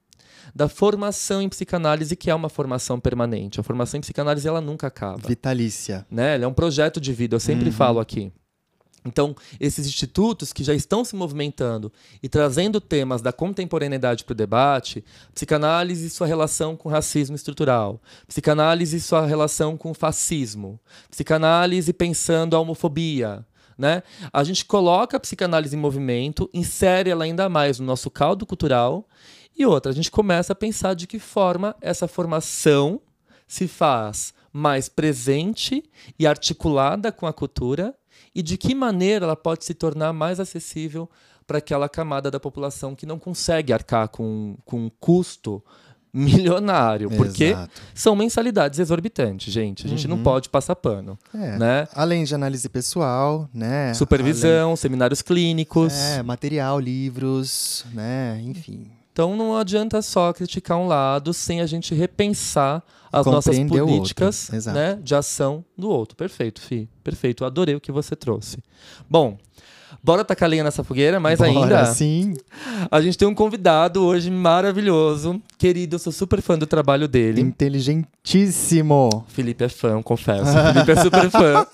[0.55, 3.59] da formação em psicanálise, que é uma formação permanente.
[3.59, 6.05] A formação em psicanálise ela nunca acaba Vitalícia.
[6.09, 6.35] né?
[6.35, 7.71] Ele é um projeto de vida, eu sempre Uhum.
[7.71, 8.33] falo aqui.
[9.03, 14.35] Então, esses institutos que já estão se movimentando e trazendo temas da contemporaneidade para o
[14.35, 21.91] debate, psicanálise e sua relação com racismo estrutural, psicanálise e sua relação com fascismo, psicanálise
[21.93, 23.43] pensando a homofobia,
[23.75, 24.03] né?
[24.31, 29.07] A gente coloca a psicanálise em movimento, insere ela ainda mais no nosso caldo cultural
[29.57, 33.01] e outra, a gente começa a pensar de que forma essa formação
[33.47, 35.83] se faz mais presente
[36.19, 37.95] e articulada com a cultura
[38.33, 41.09] e de que maneira ela pode se tornar mais acessível
[41.45, 45.61] para aquela camada da população que não consegue arcar com, com um custo
[46.13, 47.71] milionário, porque Exato.
[47.95, 49.85] são mensalidades exorbitantes, gente.
[49.85, 50.23] A gente não Uhum.
[50.23, 51.57] pode passar pano, É.
[51.57, 51.87] né?
[51.93, 53.93] Além de análise pessoal, né?
[53.93, 55.93] Supervisão, seminários clínicos.
[55.93, 58.41] Além- É, material, livros, né?
[58.43, 58.87] Enfim.
[59.11, 64.49] Então não adianta só criticar um lado sem a gente repensar as nossas Compreender políticas
[64.67, 66.15] né, de ação do outro.
[66.15, 66.87] Perfeito, Fi.
[67.03, 67.43] Perfeito.
[67.43, 68.59] Adorei o que você trouxe.
[69.09, 69.37] Bom,
[70.01, 72.35] bora tacar lenha nessa fogueira, mas Bora, ainda Sim.
[72.89, 75.41] a gente tem um convidado hoje maravilhoso.
[75.57, 77.41] Querido, eu sou super fã do trabalho dele.
[77.41, 79.25] Inteligentíssimo.
[79.27, 80.51] Felipe é fã, confesso.
[80.73, 81.67] Felipe é super fã.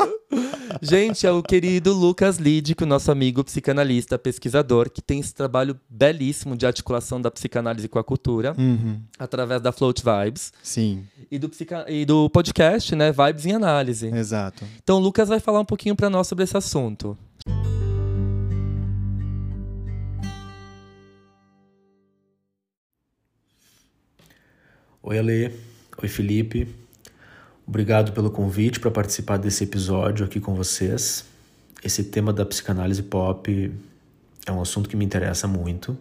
[0.81, 6.55] Gente, é o querido Lucas Lídico, nosso amigo psicanalista, pesquisador, que tem esse trabalho belíssimo
[6.55, 8.99] de articulação da psicanálise com a cultura, Uhum.
[9.17, 11.85] através da Float Vibes, Sim, e do, psica...
[11.89, 14.07] e do podcast, né, Vibes em Análise.
[14.07, 14.63] exato.
[14.83, 17.17] Então, o Lucas vai falar um pouquinho para nós sobre esse assunto.
[25.01, 25.51] Oi, Ale.
[26.01, 26.67] Oi, Felipe.
[27.67, 31.25] Obrigado pelo convite para participar desse episódio aqui com vocês.
[31.83, 33.71] esse tema da psicanálise pop
[34.45, 35.97] é um assunto que me interessa muito,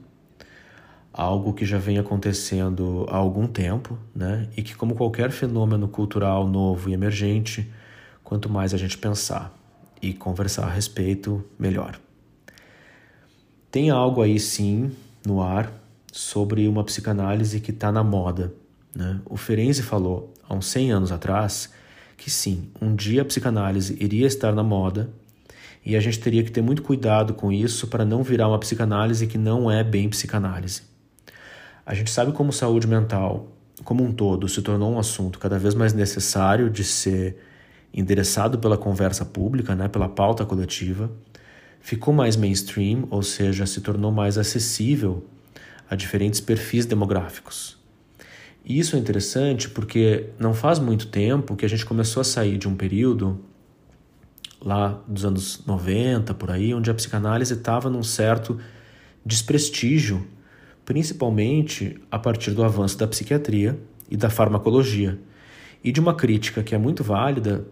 [1.13, 4.49] algo que já vem acontecendo há algum tempo, né?
[4.57, 7.69] E que, como qualquer fenômeno cultural novo e emergente,
[8.23, 9.53] quanto mais a gente pensar
[10.01, 11.99] e conversar a respeito, melhor.
[13.73, 14.93] Tem algo aí sim
[15.27, 15.73] no ar
[16.13, 18.55] sobre uma psicanálise que está na moda.
[18.95, 19.21] Né?
[19.25, 21.71] O Ferenczi falou há uns 100 anos atrás
[22.17, 25.11] que sim, um dia a psicanálise iria estar na moda
[25.85, 29.27] e a gente teria que ter muito cuidado com isso para não virar uma psicanálise
[29.27, 30.83] que não é bem psicanálise.
[31.85, 33.53] A gente sabe como saúde mental,
[33.85, 37.37] como um todo, se tornou um assunto cada vez mais necessário de ser
[37.95, 41.11] endereçado pela conversa pública, né, pela pauta coletiva,
[41.81, 45.25] ficou mais mainstream, ou seja, se tornou mais acessível
[45.89, 47.76] a diferentes perfis demográficos.
[48.67, 52.59] E isso é interessante porque não faz muito tempo que a gente começou a sair
[52.59, 53.39] de um período
[54.61, 58.59] lá dos anos 90 por aí, onde a psicanálise estava num certo
[59.25, 60.27] desprestígio,
[60.85, 63.79] principalmente a partir do avanço da psiquiatria
[64.11, 65.17] e da farmacologia,
[65.85, 67.65] e de uma crítica que é muito válida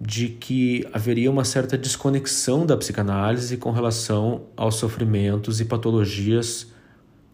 [0.00, 6.66] de que haveria uma certa desconexão da psicanálise com relação aos sofrimentos e patologias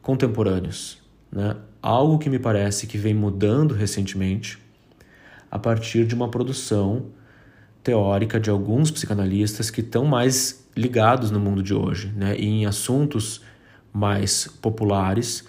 [0.02, 0.98] contemporâneos,
[1.30, 1.56] né?
[1.82, 4.58] Algo que me parece que vem mudando recentemente
[5.50, 7.06] a partir de uma produção
[7.82, 12.36] teórica de alguns psicanalistas que estão mais ligados no mundo de hoje, né?
[12.38, 13.42] E em assuntos
[13.92, 15.44] mais populares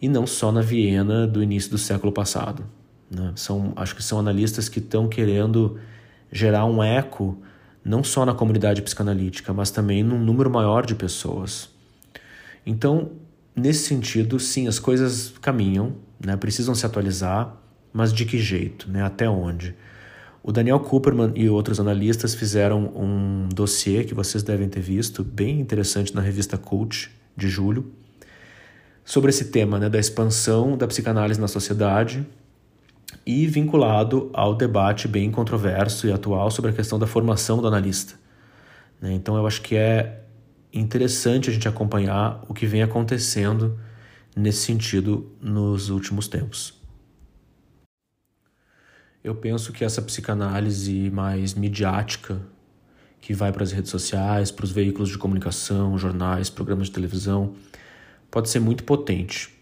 [0.00, 2.64] e não só na Viena do início do século passado.
[3.10, 3.32] Né?
[3.34, 5.80] São, acho que são analistas que estão querendo
[6.30, 7.36] gerar um eco
[7.84, 11.70] não só na comunidade psicanalítica, mas também num número maior de pessoas.
[12.66, 13.12] Então,
[13.58, 16.36] nesse sentido, sim, as coisas caminham, né?
[16.36, 17.56] precisam se atualizar,
[17.92, 19.02] mas de que jeito, né?
[19.02, 19.74] até onde?
[20.42, 25.60] O Daniel Cooperman e outros analistas fizeram um dossiê que vocês devem ter visto, bem
[25.60, 27.92] interessante na revista Cult, de julho,
[29.04, 32.26] sobre esse tema né, da expansão da psicanálise na sociedade
[33.26, 38.14] e vinculado ao debate bem controverso e atual sobre a questão da formação do analista.
[39.00, 39.12] Né?
[39.12, 40.24] Então, eu acho que é
[40.78, 43.78] interessante a gente acompanhar o que vem acontecendo
[44.36, 46.74] nesse sentido nos últimos tempos.
[49.22, 52.40] Eu penso que essa psicanálise mais midiática,
[53.20, 57.54] que vai para as redes sociais, para os veículos de comunicação, jornais, programas de televisão,
[58.30, 59.52] pode ser muito potente.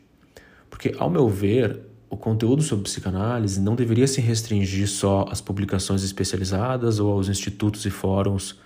[0.69, 6.05] Porque, ao meu ver, o conteúdo sobre psicanálise não deveria se restringir só às publicações
[6.05, 8.61] especializadas ou aos institutos e fóruns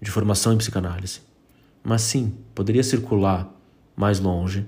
[0.00, 1.20] de formação em psicanálise.
[1.88, 3.48] Mas sim, poderia circular
[3.94, 4.66] mais longe,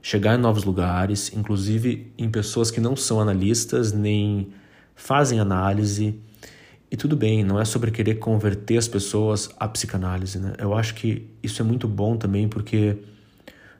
[0.00, 4.52] chegar em novos lugares, inclusive em pessoas que não são analistas nem
[4.94, 6.20] fazem análise.
[6.88, 10.38] E tudo bem, não é sobre querer converter as pessoas à psicanálise.
[10.38, 10.52] Né?
[10.56, 12.96] Eu acho que isso é muito bom também porque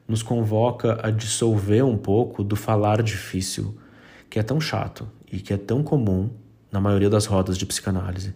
[0.09, 3.79] nos convoca a dissolver um pouco do falar difícil,
[4.29, 6.31] que é tão chato e que é tão comum
[6.73, 8.35] na maioria das rodas de psicanálise.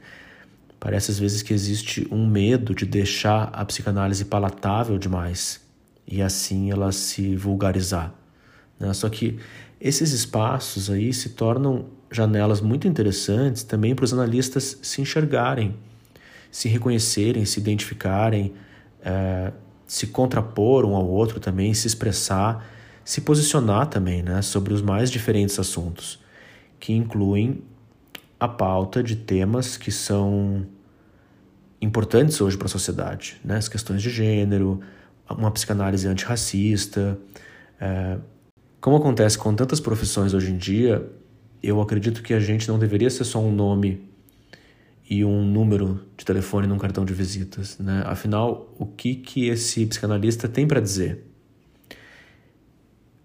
[0.78, 5.60] Parece às vezes que existe um medo de deixar a psicanálise palatável demais
[6.06, 8.12] e assim ela se vulgarizar.
[8.78, 8.92] Né?
[8.92, 9.38] Só que
[9.80, 15.74] esses espaços aí se tornam janelas muito interessantes também para os analistas se enxergarem,
[16.50, 18.52] se reconhecerem, se identificarem,
[19.02, 19.52] é,
[19.86, 22.66] se contrapor um ao outro também, se expressar,
[23.04, 26.18] se posicionar também né, sobre os mais diferentes assuntos,
[26.78, 27.62] que incluem
[28.38, 30.66] a pauta de temas que são
[31.80, 33.56] importantes hoje para a sociedade, né?
[33.56, 34.80] as questões de gênero,
[35.28, 37.18] uma psicanálise antirracista.
[37.80, 38.18] É,
[38.80, 41.10] como acontece com tantas profissões hoje em dia,
[41.62, 44.06] eu acredito que a gente não deveria ser só um nome
[45.08, 48.02] e um número de telefone num cartão de visitas, né?
[48.06, 51.24] Afinal, o que que esse psicanalista tem para dizer?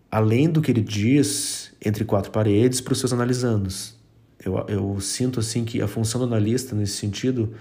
[0.09, 3.99] Além do que ele diz entre quatro paredes para os seus analisandos.
[4.43, 7.53] Eu, eu sinto assim que a função do analista nesse sentido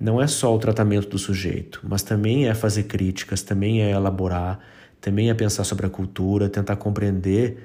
[0.00, 4.60] não é só o tratamento do sujeito, mas também é fazer críticas, também é elaborar,
[5.00, 7.58] também é pensar sobre a cultura, tentar compreender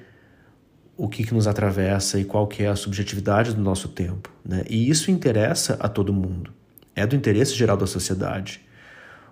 [0.98, 4.30] o que, que nos atravessa e qual que é a subjetividade do nosso tempo.
[4.46, 4.64] Né?
[4.70, 6.52] E isso interessa a todo mundo.
[6.96, 8.62] É do interesse geral da sociedade.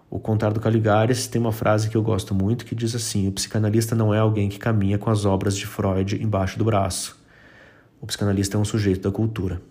[0.10, 3.32] O Contar do Caligares tem uma frase que eu gosto muito que diz assim: o
[3.32, 7.19] psicanalista não é alguém que caminha com as obras de Freud embaixo do braço.
[8.02, 9.62] O psicanalista é um sujeito da cultura.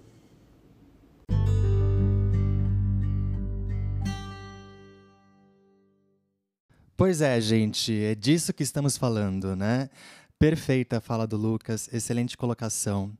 [6.97, 9.89] Pois é, gente, é disso que estamos falando, né?
[10.39, 13.13] Perfeita a fala do Lucas, excelente colocação.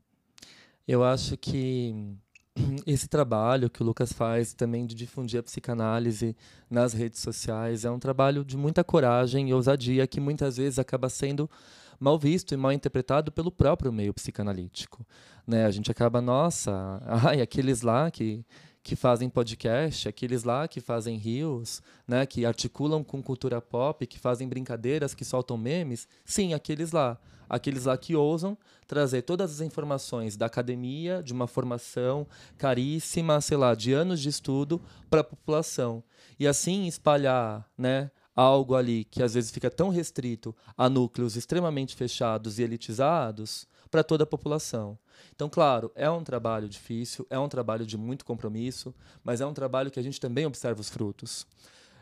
[0.85, 2.17] Eu acho que
[2.85, 6.35] esse trabalho que o Lucas faz também de difundir a psicanálise
[6.69, 11.09] nas redes sociais é um trabalho de muita coragem e ousadia que muitas vezes acaba
[11.09, 11.49] sendo
[11.99, 15.05] mal visto e mal interpretado pelo próprio meio psicanalítico.
[15.45, 15.65] Né?
[15.65, 18.45] A gente acaba, nossa, ai, aqueles lá que
[18.81, 24.17] que fazem podcast, aqueles lá que fazem rios, né, que articulam com cultura pop, que
[24.17, 28.57] fazem brincadeiras, que soltam memes, sim, aqueles lá, aqueles lá que ousam
[28.87, 32.25] trazer todas as informações da academia, de uma formação
[32.57, 36.03] caríssima, sei lá, de anos de estudo para a população
[36.39, 38.09] e assim espalhar, né,
[38.39, 44.03] algo ali que às vezes fica tão restrito a núcleos extremamente fechados e elitizados para
[44.03, 44.97] toda a população.
[45.35, 49.53] Então, claro, é um trabalho difícil, é um trabalho de muito compromisso, mas é um
[49.53, 51.45] trabalho que a gente também observa os frutos.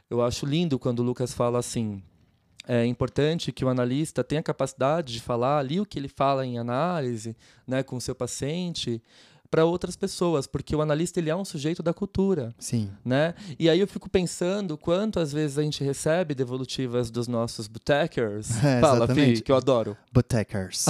[0.09, 2.03] Eu acho lindo quando o Lucas fala assim:
[2.67, 6.59] é importante que o analista tenha capacidade de falar ali o que ele fala em
[6.59, 9.01] análise, né, com o seu paciente,
[9.49, 12.53] para outras pessoas, porque o analista ele é um sujeito da cultura.
[12.59, 12.89] Sim.
[13.03, 13.33] Né?
[13.57, 18.49] E aí eu fico pensando quanto às vezes a gente recebe devolutivas dos nossos botecers.
[18.67, 19.95] É, Fala, Fi, que eu adoro.
[20.11, 20.87] Botecers.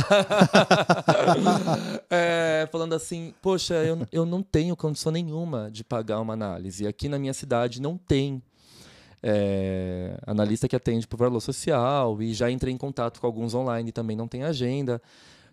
[2.09, 6.87] é, falando assim, poxa, eu, eu não tenho condição nenhuma de pagar uma análise.
[6.87, 8.41] Aqui na minha cidade não tem.
[9.21, 13.91] É, analista que atende por valor social e já entrei em contato com alguns online
[13.91, 15.01] também não tem agenda.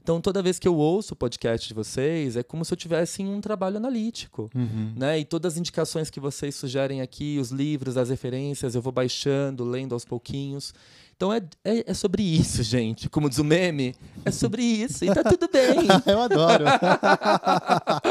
[0.04, 3.22] Então, toda vez que eu ouço o podcast de vocês, é como se eu tivesse
[3.22, 4.50] em um trabalho analítico.
[4.54, 4.92] Uhum.
[4.94, 5.20] Né?
[5.20, 9.64] E todas as indicações que vocês sugerem aqui, os livros, as referências, eu vou baixando,
[9.64, 10.74] lendo aos pouquinhos.
[11.16, 13.08] Então é, é, é, sobre isso, gente.
[13.08, 15.04] Como diz o meme, é sobre isso.
[15.04, 15.76] E tá tudo bem.
[16.06, 16.64] eu adoro.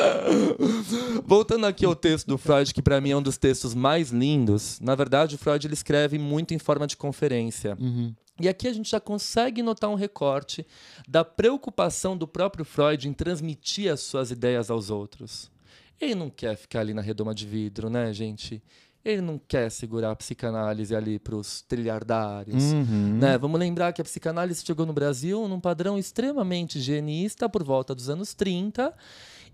[1.26, 4.80] Voltando aqui ao texto do Freud, que para mim é um dos textos mais lindos.
[4.80, 7.78] Na verdade, o Freud ele escreve muito em forma de conferência.
[7.80, 8.14] Uhum.
[8.40, 10.66] E aqui a gente já consegue notar um recorte
[11.08, 15.52] da preocupação do próprio Freud em transmitir as suas ideias aos outros.
[16.02, 18.62] Ele não quer ficar ali na redoma de vidro, né, gente?
[19.04, 22.72] Ele não quer segurar a psicanálise ali para os trilhardários.
[22.72, 23.18] Uhum.
[23.20, 23.38] Né?
[23.38, 28.10] Vamos lembrar que a psicanálise chegou no Brasil num padrão extremamente higienista por volta dos
[28.10, 28.94] anos 30.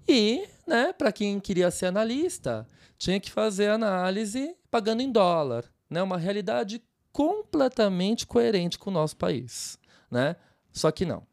[0.08, 5.66] E, né, para quem queria ser analista, tinha que fazer análise pagando em dólar.
[5.90, 6.02] Né?
[6.04, 6.82] Uma realidade
[7.12, 9.80] completamente coerente com o nosso país,
[10.12, 10.36] né?
[10.72, 11.24] Só que não.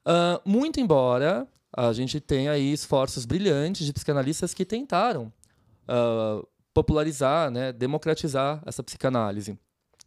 [0.00, 5.32] Uh, muito embora a gente tenha aí esforços brilhantes de psicanalistas que tentaram
[5.88, 9.58] uh, popularizar, né, democratizar essa psicanálise.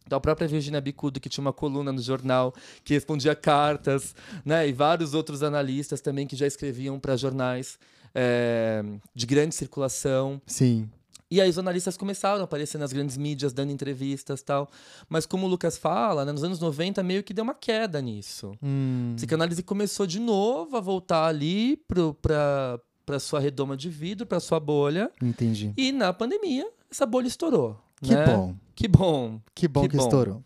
[0.06, 4.68] Então, a própria Virginia Bicudo, que tinha uma coluna no jornal que respondia cartas, né,
[4.68, 7.78] e vários outros analistas também que já escreviam para jornais
[8.14, 10.40] é, de grande circulação.
[10.46, 10.88] Sim.
[11.30, 14.68] E aí os analistas começaram a aparecer nas grandes mídias, dando entrevistas tal.
[15.08, 18.52] Mas como o Lucas fala, né, nos anos 90 meio que deu uma queda nisso.
[18.62, 19.12] Hum.
[19.12, 21.76] A psicanálise começou de novo a voltar ali
[22.22, 25.10] para para sua redoma de vidro, para sua bolha.
[25.22, 25.72] Entendi.
[25.76, 27.76] E na pandemia, essa bolha estourou.
[28.02, 28.26] Que né?
[28.26, 28.54] bom.
[28.74, 29.40] Que bom.
[29.54, 30.42] Que bom que, que estourou.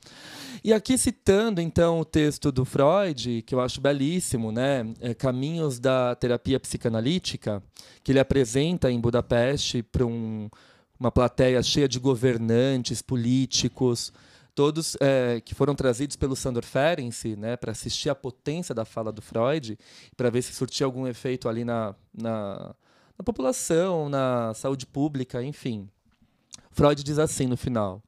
[0.62, 5.78] E aqui citando então o texto do Freud, que eu acho belíssimo, né, é Caminhos
[5.78, 7.62] da Terapia Psicanalítica,
[8.02, 10.50] que ele apresenta em Budapeste para um,
[10.98, 14.12] uma plateia cheia de governantes, políticos,
[14.58, 19.12] todos é, que foram trazidos pelo Sandor Ferenczi, né, para assistir a potência da fala
[19.12, 19.78] do Freud,
[20.16, 22.74] para ver se surtia algum efeito ali na, na,
[23.16, 25.88] na população, na saúde pública, enfim.
[26.72, 28.02] Freud diz assim no final,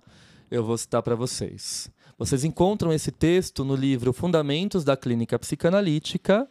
[0.50, 1.88] eu vou citar para vocês.
[2.18, 6.50] Vocês encontram esse texto no livro Fundamentos da Clínica Psicanalítica,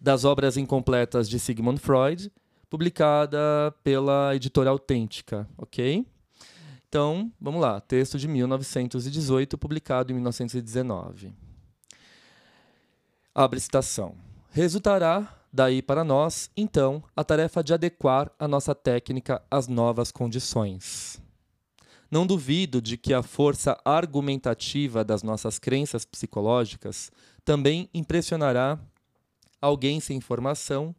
[0.00, 2.30] das obras incompletas de Sigmund Freud,
[2.70, 6.06] publicada pela editora Autêntica, ok?
[6.88, 7.80] Então, vamos lá.
[7.80, 11.32] Texto de 1918, publicado em 1919.
[13.34, 14.16] Abre citação.
[14.50, 21.20] Resultará daí para nós, então, a tarefa de adequar a nossa técnica às novas condições.
[22.10, 27.10] Não duvido de que a força argumentativa das nossas crenças psicológicas
[27.44, 28.78] também impressionará
[29.60, 30.94] alguém sem formação,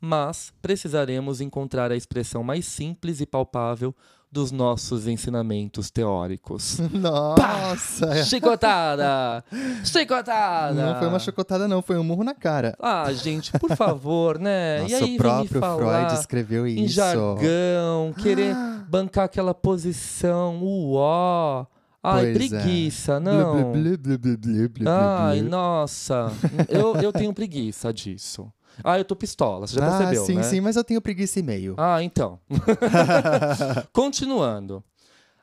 [0.00, 3.94] mas precisaremos encontrar a expressão mais simples e palpável
[4.34, 6.80] dos nossos ensinamentos teóricos.
[6.92, 8.08] Nossa!
[8.08, 8.24] Pá!
[8.24, 9.44] Chicotada!
[9.84, 10.74] Chicotada!
[10.74, 12.76] Não foi uma chicotada, não, foi um murro na cara.
[12.80, 14.80] Ah, gente, por favor, né?
[14.82, 16.82] Nossa, e aí, o próprio Freud escreveu isso.
[16.82, 18.56] Em jargão, querer
[18.90, 21.64] bancar aquela posição, uó.
[22.02, 22.60] Ai, Pois é.
[22.60, 23.72] preguiça, não.
[23.72, 26.30] Blu, blu, blu, Ai, nossa.
[26.68, 28.52] eu, eu tenho preguiça disso.
[28.82, 30.42] Ah, eu tô pistola, você já ah, percebeu, sim, né?
[30.42, 31.74] sim, mas eu tenho preguiça e meio.
[31.78, 32.40] Ah, então.
[33.92, 34.82] Continuando.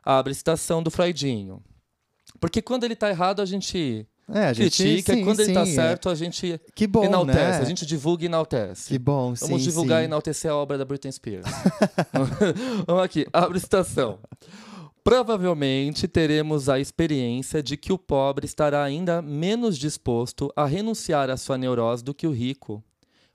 [0.04, 1.62] Abre citação do Freudinho.
[2.40, 5.52] Porque quando ele tá errado, a gente É, a gente critica, sim, e quando ele
[5.52, 5.74] tá sim, é.
[5.74, 7.58] certo, a gente Que bom, enaltece, né?
[7.58, 8.88] a gente divulga e enaltece.
[8.88, 10.02] Que bom, sim, Vamos divulgar sim.
[10.02, 11.46] e enaltecer a obra da Britney Spears.
[12.86, 14.18] Vamos aqui, abre citação.
[15.04, 21.36] Provavelmente teremos a experiência de que o pobre estará ainda menos disposto a renunciar à
[21.36, 22.82] sua neurose do que o rico,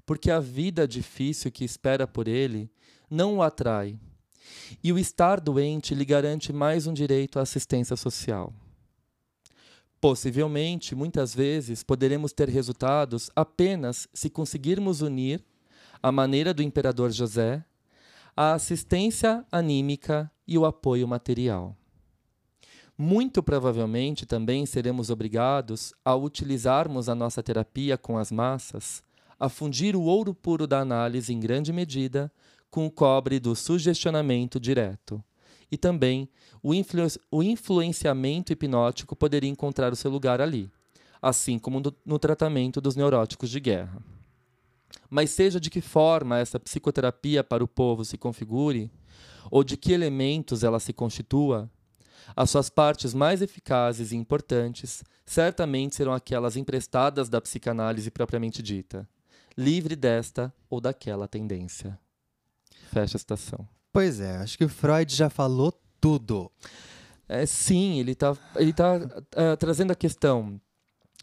[0.08, 2.72] porque a vida difícil que espera por ele
[3.10, 4.00] não o atrai.
[4.82, 8.54] E o estar doente lhe garante mais um direito à assistência social.
[10.00, 15.44] Possivelmente, muitas vezes, poderemos ter resultados apenas se conseguirmos unir,
[16.02, 17.66] à maneira do imperador José,
[18.36, 21.76] a assistência anímica e o apoio material.
[22.98, 29.04] Muito provavelmente também seremos obrigados a utilizarmos a nossa terapia com as massas,
[29.40, 32.32] a fundir o ouro puro da análise em grande medida
[32.70, 35.24] com o cobre do sugestionamento direto.
[35.72, 36.30] E também
[36.64, 40.72] o, influ o influenciamento hipnótico poderia encontrar o seu lugar ali,
[41.22, 44.02] assim como no, no tratamento dos neuróticos de guerra.
[45.10, 48.92] Mas seja de que forma essa psicoterapia para o povo se configure,
[49.52, 51.70] ou de que elementos ela se constitua,
[52.36, 59.08] as suas partes mais eficazes e importantes certamente serão aquelas emprestadas da psicanálise propriamente dita,
[59.58, 61.98] livre desta ou daquela tendência.
[62.92, 63.68] Fecha a citação.
[63.92, 66.52] Pois é, acho que o Freud já falou tudo.
[67.28, 69.00] É, sim, ele está ele tá,
[69.36, 70.62] eh, trazendo a questão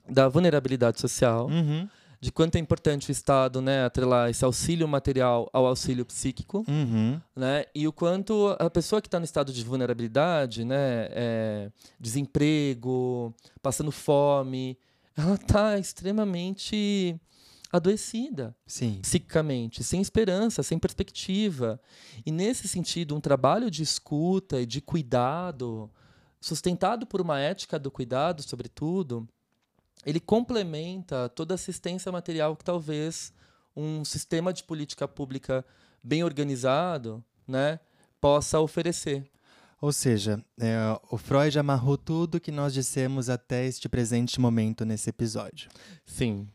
[0.09, 1.89] da vulnerabilidade social, Uhum,
[2.20, 7.20] de quanto é importante o Estado né, atrelar esse auxílio material ao auxílio psíquico, uhum.
[7.37, 11.70] né, e o quanto a pessoa que está no estado de vulnerabilidade, né, é,
[12.01, 14.78] desemprego, passando fome,
[15.14, 17.14] ela está extremamente
[17.77, 19.01] adoecida Sim.
[19.03, 21.81] psicicamente, sem esperança, sem perspectiva.
[22.25, 25.91] E nesse sentido, um trabalho de escuta e de cuidado,
[26.41, 29.29] sustentado por uma ética do cuidado, sobretudo,
[30.07, 33.33] ele complementa toda a assistência material que talvez
[33.75, 35.66] um sistema de política pública
[36.01, 37.81] bem organizado, né,
[38.20, 39.29] possa oferecer.
[39.81, 40.77] Ou seja, é,
[41.11, 45.68] o Freud amarrou tudo que nós dissemos até este presente momento nesse episódio.
[46.07, 46.49] Sim.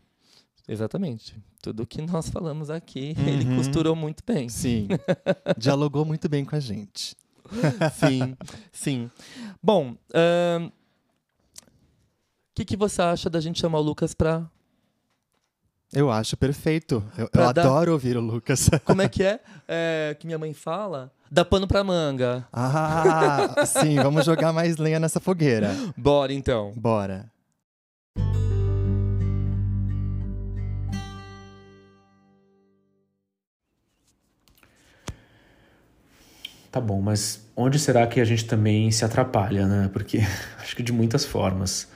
[0.72, 1.36] Exatamente.
[1.62, 3.28] Tudo que nós falamos aqui, Uhum.
[3.28, 4.48] ele costurou muito bem.
[4.50, 4.88] Sim.
[5.58, 7.16] Dialogou muito bem com a gente.
[8.00, 8.38] sim,
[8.72, 9.10] sim.
[9.62, 10.72] Bom, o
[12.54, 14.48] que, que você acha da gente chamar o Lucas pra.
[15.92, 17.04] Eu acho perfeito.
[17.18, 18.70] Eu, eu dar- adoro ouvir o Lucas.
[18.86, 19.40] Como é que é?
[19.68, 21.12] é que minha mãe fala?
[21.32, 22.48] Dá pano pra manga.
[22.54, 25.72] ah, sim, vamos jogar mais lenha nessa fogueira.
[25.98, 26.72] Bora então.
[26.76, 27.32] Bora.
[36.80, 39.90] Tá bom, mas onde será que a gente também se atrapalha, né?
[39.92, 40.20] Porque
[40.64, 41.90] acho que de muitas formas.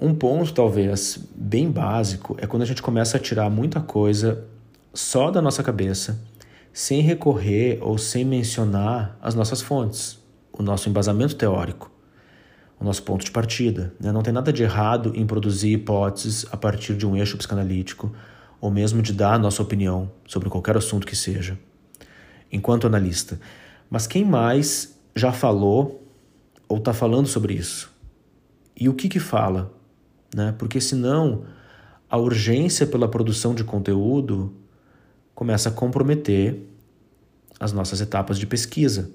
[0.00, 4.46] Um ponto, talvez, bem básico, é quando a gente começa a tirar muita coisa
[4.94, 6.18] só da nossa cabeça,
[6.72, 10.18] sem recorrer ou sem mencionar as nossas fontes,
[10.54, 11.90] o nosso embasamento teórico,
[12.80, 13.92] o nosso ponto de partida.
[14.00, 14.10] né?
[14.10, 18.10] Não tem nada de errado em produzir hipóteses a partir de um eixo psicanalítico,
[18.58, 21.58] ou mesmo de dar a nossa opinião sobre qualquer assunto que seja,
[22.50, 23.38] enquanto analista.
[23.90, 26.06] Mas quem mais já falou
[26.68, 27.90] ou está falando sobre isso?
[28.76, 29.72] E o que que fala?
[30.34, 30.54] Né?
[30.58, 31.44] Porque senão
[32.08, 34.54] a urgência pela produção de conteúdo
[35.34, 36.60] começa a comprometer
[37.58, 39.10] as nossas etapas de pesquisa.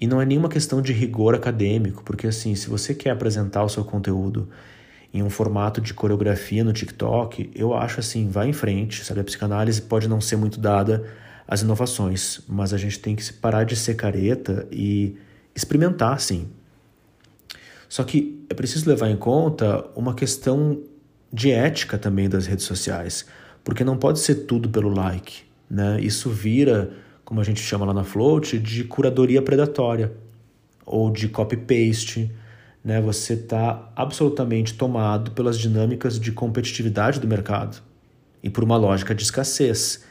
[0.00, 3.68] E não é nenhuma questão de rigor acadêmico, porque assim, se você quer apresentar o
[3.68, 4.48] seu conteúdo
[5.12, 9.20] em um formato de coreografia no TikTok, eu acho assim, vai em frente, sabe?
[9.20, 11.04] A psicanálise pode não ser muito dada
[11.46, 15.16] às inovações, mas a gente tem que parar de ser careta e
[15.54, 16.48] experimentar, sim.
[17.88, 20.82] Só que é preciso levar em conta uma questão
[21.32, 23.26] de ética também das redes sociais,
[23.62, 26.00] porque não pode ser tudo pelo like, né?
[26.00, 26.90] Isso vira,
[27.24, 30.12] como a gente chama lá na Float, de curadoria predatória
[30.84, 32.30] ou de copy-paste,
[32.82, 33.00] né?
[33.00, 37.82] Você está absolutamente tomado pelas dinâmicas de competitividade do mercado
[38.42, 40.04] e por uma lógica de escassez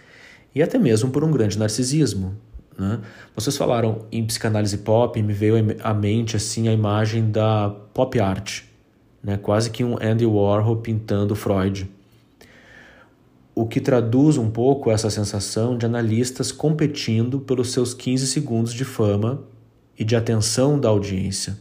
[0.53, 2.35] e até mesmo por um grande narcisismo.
[2.77, 2.99] Né?
[3.35, 8.63] Vocês falaram em psicanálise pop, me veio à mente assim a imagem da pop art,
[9.23, 9.37] né?
[9.37, 11.89] quase que um Andy Warhol pintando Freud.
[13.55, 18.83] O que traduz um pouco essa sensação de analistas competindo pelos seus 15 segundos de
[18.83, 19.43] fama
[19.97, 21.57] e de atenção da audiência.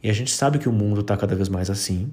[0.00, 2.12] E a gente sabe que o mundo está cada vez mais assim.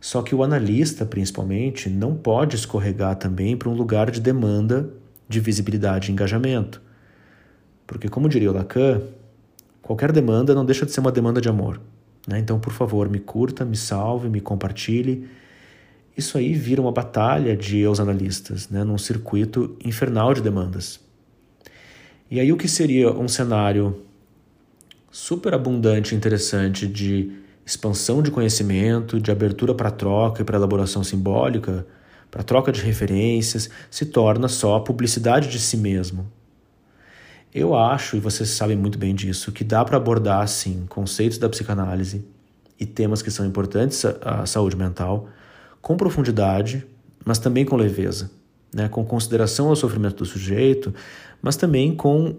[0.00, 4.90] Só que o analista, principalmente, não pode escorregar também para um lugar de demanda
[5.28, 6.80] de visibilidade e engajamento.
[7.86, 9.02] Porque, como diria o Lacan,
[9.82, 11.80] qualquer demanda não deixa de ser uma demanda de amor.
[12.26, 12.38] Né?
[12.38, 15.28] Então, por favor, me curta, me salve, me compartilhe.
[16.16, 18.82] Isso aí vira uma batalha de eu analistas, né?
[18.84, 21.00] num circuito infernal de demandas.
[22.30, 24.02] E aí o que seria um cenário
[25.10, 27.30] super abundante e interessante de
[27.66, 31.84] expansão de conhecimento, de abertura para troca e para elaboração simbólica,
[32.30, 36.30] para troca de referências, se torna só publicidade de si mesmo.
[37.52, 41.48] Eu acho, e vocês sabem muito bem disso, que dá para abordar, sim, conceitos da
[41.48, 42.24] psicanálise
[42.78, 45.28] e temas que são importantes à saúde mental
[45.80, 46.86] com profundidade,
[47.24, 48.30] mas também com leveza,
[48.72, 48.88] né?
[48.88, 50.94] com consideração ao sofrimento do sujeito,
[51.40, 52.36] mas também com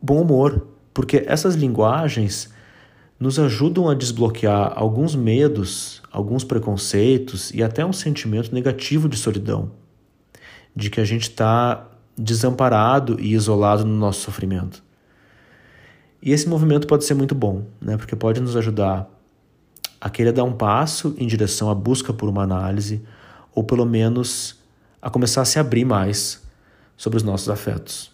[0.00, 2.50] bom humor, porque essas linguagens
[3.20, 9.72] nos ajudam a desbloquear alguns medos, alguns preconceitos e até um sentimento negativo de solidão,
[10.74, 14.82] de que a gente está desamparado e isolado no nosso sofrimento.
[16.22, 17.98] E esse movimento pode ser muito bom, né?
[17.98, 19.06] porque pode nos ajudar
[20.00, 23.02] a querer dar um passo em direção à busca por uma análise,
[23.54, 24.58] ou pelo menos
[25.00, 26.42] a começar a se abrir mais
[26.96, 28.10] sobre os nossos afetos.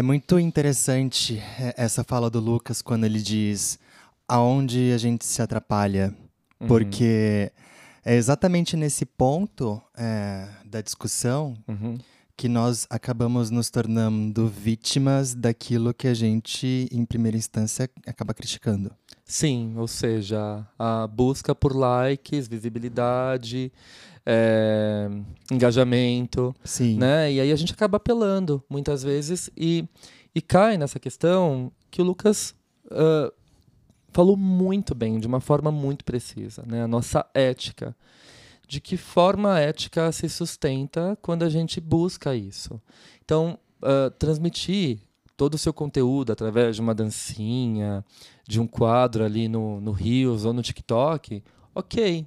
[0.00, 3.78] É muito interessante é, essa fala do Lucas quando ele diz
[4.26, 6.14] aonde a gente se atrapalha.
[6.58, 6.68] Uhum.
[6.68, 7.52] Porque
[8.02, 11.98] é exatamente nesse ponto é, da discussão uhum.
[12.40, 18.90] Que nós acabamos nos tornando vítimas daquilo que a gente, em primeira instância, acaba criticando.
[19.26, 23.70] Sim, ou seja, a busca por likes, visibilidade,
[24.24, 25.10] é,
[25.52, 26.56] engajamento.
[26.64, 26.96] Sim.
[26.96, 27.30] Né?
[27.30, 29.84] E aí a gente acaba apelando muitas vezes e,
[30.34, 32.54] e cai nessa questão que o Lucas
[32.86, 33.30] uh,
[34.14, 36.84] falou muito bem, de uma forma muito precisa, né?
[36.84, 37.94] A nossa ética.
[38.70, 42.80] De que forma a ética se sustenta quando a gente busca isso.
[43.24, 45.00] Então, uh, transmitir
[45.36, 48.04] todo o seu conteúdo através de uma dancinha,
[48.46, 51.42] de um quadro ali no, no Reels ou no TikTok,
[51.74, 52.24] ok,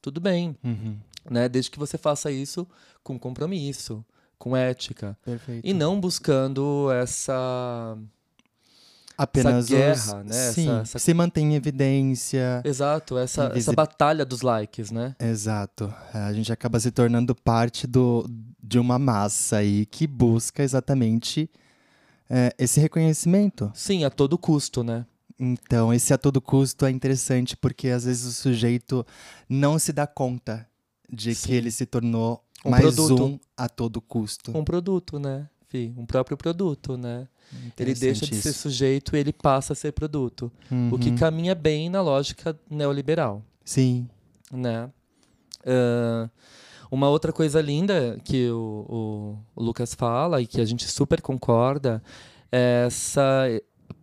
[0.00, 0.56] tudo bem.
[0.62, 0.96] Uhum.
[1.28, 1.48] Né?
[1.48, 2.64] Desde que você faça isso
[3.02, 4.04] com compromisso,
[4.38, 5.18] com ética.
[5.24, 5.66] Perfeito.
[5.66, 7.98] E não buscando essa
[9.16, 10.26] apenas essa guerra, os...
[10.26, 10.52] né?
[10.52, 10.98] Sim, essa, essa...
[10.98, 12.62] se mantém em evidência.
[12.64, 13.58] Exato, essa, invisib...
[13.58, 15.14] essa batalha dos likes, né?
[15.18, 15.92] Exato.
[16.12, 18.26] A gente acaba se tornando parte do,
[18.62, 21.50] de uma massa aí que busca exatamente
[22.28, 23.70] é, esse reconhecimento.
[23.74, 25.04] Sim, a todo custo, né?
[25.38, 29.06] Então, esse a todo custo é interessante porque às vezes o sujeito
[29.48, 30.66] não se dá conta
[31.10, 31.48] de Sim.
[31.48, 33.24] que ele se tornou um mais produto.
[33.24, 34.56] um a todo custo.
[34.56, 35.48] Um produto, né?
[35.96, 37.26] Um próprio produto, né?
[37.78, 40.52] Ele deixa de ser sujeito e ele passa a ser produto.
[40.70, 40.90] Uhum.
[40.92, 41.16] O que uhum.
[41.16, 43.42] caminha bem na lógica neoliberal.
[43.64, 44.08] Sim.
[44.52, 44.88] Né?
[45.60, 46.30] Uh,
[46.90, 52.02] uma outra coisa linda que o, o, Lucas fala e que a gente super concorda
[52.50, 53.46] é essa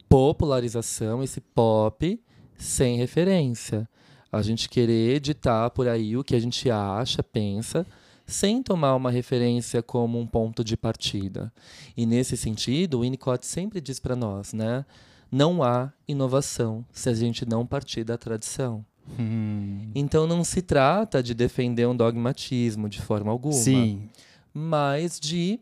[0.07, 2.21] popularização, esse pop
[2.57, 3.87] sem referência.
[4.31, 7.85] A gente querer editar por aí o que a gente acha, pensa,
[8.27, 11.51] sem tomar uma referência como um ponto de partida.
[11.95, 14.85] E nesse sentido, o Winnicott sempre diz para nós, né?
[15.31, 18.85] Não há inovação se a gente não partir da tradição.
[19.17, 19.89] Hum.
[19.95, 24.09] Então não se trata de defender um dogmatismo de forma alguma, Sim.
[24.53, 25.59] mas de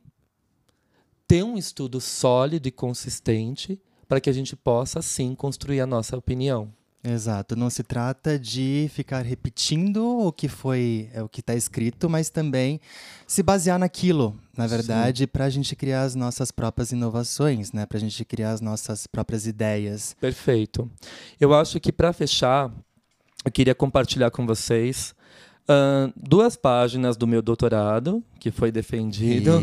[1.27, 6.17] ter um estudo sólido e consistente para que a gente possa sim construir a nossa
[6.17, 6.71] opinião.
[7.07, 12.09] Exato, não se trata de ficar repetindo o que foi, é o que está escrito,
[12.09, 12.81] mas também
[13.27, 17.85] se basear naquilo, na verdade, para a gente criar as nossas próprias inovações, né?
[17.85, 20.15] Para a gente criar as nossas próprias ideias.
[20.19, 20.89] Perfeito.
[21.39, 22.71] Eu acho que para fechar,
[23.45, 25.13] eu queria compartilhar com vocês
[25.67, 29.59] Uh, duas páginas do meu doutorado, que foi defendido.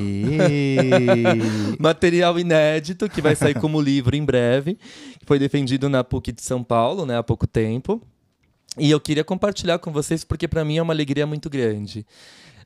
[1.79, 4.75] Material inédito, que vai sair como livro em breve,
[5.19, 8.03] que foi defendido na PUC de São Paulo né, há pouco tempo.
[8.77, 12.05] E eu queria compartilhar com vocês porque para mim é uma alegria muito grande.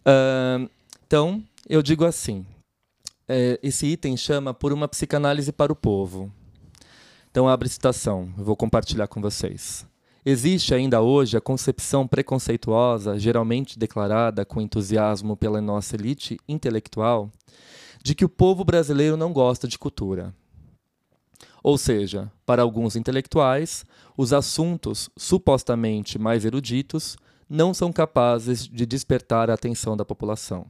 [0.00, 0.70] Uh,
[1.06, 2.46] então, eu digo assim:
[3.28, 6.32] é, esse item chama Por uma Psicanálise para o Povo.
[7.30, 9.84] Então, abre citação, eu vou compartilhar com vocês.
[10.28, 17.30] Existe ainda hoje a concepção preconceituosa, geralmente declarada com entusiasmo pela nossa elite intelectual,
[18.02, 20.34] de que o povo brasileiro não gosta de cultura.
[21.62, 23.84] Ou seja, para alguns intelectuais,
[24.16, 27.16] os assuntos supostamente mais eruditos
[27.48, 30.66] não são capazes de despertar a atenção da população.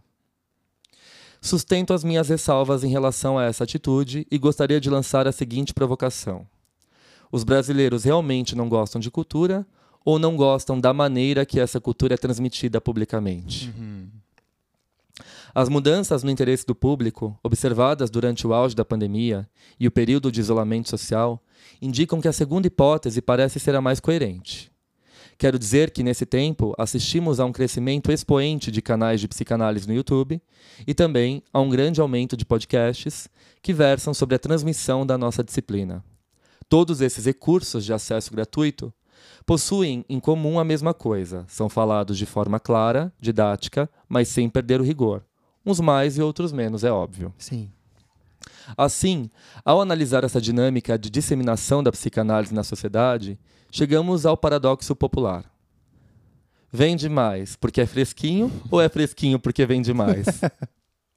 [1.41, 5.73] Sustento as minhas ressalvas em relação a essa atitude e gostaria de lançar a seguinte
[5.73, 6.47] provocação
[7.31, 9.67] os brasileiros realmente não gostam de cultura
[10.05, 13.73] ou não gostam da maneira que essa cultura é transmitida publicamente.
[13.77, 14.09] Uhum.
[15.55, 19.49] As mudanças no interesse do público, observadas durante o auge da pandemia
[19.81, 21.43] e o período de isolamento social,
[21.81, 24.71] indicam que a segunda hipótese parece ser a mais coerente.
[25.39, 29.95] Quero dizer que, nesse tempo, assistimos a um crescimento expoente de canais de psicanálise no
[29.95, 30.41] YouTube
[30.87, 33.29] e também a um grande aumento de podcasts
[33.61, 36.03] que versam sobre a transmissão da nossa disciplina.
[36.69, 38.93] Todos esses recursos de acesso gratuito
[39.45, 44.81] possuem em comum a mesma coisa: são falados de forma clara, didática, mas sem perder
[44.81, 45.25] o rigor.
[45.65, 47.33] Uns mais e outros menos, é óbvio.
[47.39, 47.71] Sim.
[48.77, 49.31] Assim,
[49.65, 53.39] ao analisar essa dinâmica de disseminação da psicanálise na sociedade,
[53.71, 55.45] chegamos ao paradoxo popular.
[56.73, 60.27] Vende mais porque é fresquinho ou é fresquinho porque vende mais?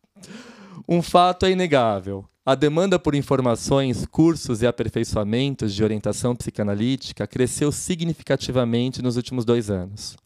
[0.88, 2.26] um fato é inegável.
[2.50, 9.70] A demanda por informações, cursos e aperfeiçoamentos de orientação psicanalítica cresceu significativamente nos últimos dois
[9.70, 10.18] anos.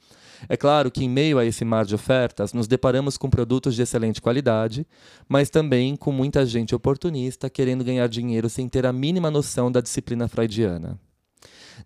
[0.48, 3.82] É claro que, em meio a esse mar de ofertas, nos deparamos com produtos de
[3.82, 4.88] excelente qualidade,
[5.28, 9.82] mas também com muita gente oportunista querendo ganhar dinheiro sem ter a mínima noção da
[9.82, 10.98] disciplina freudiana.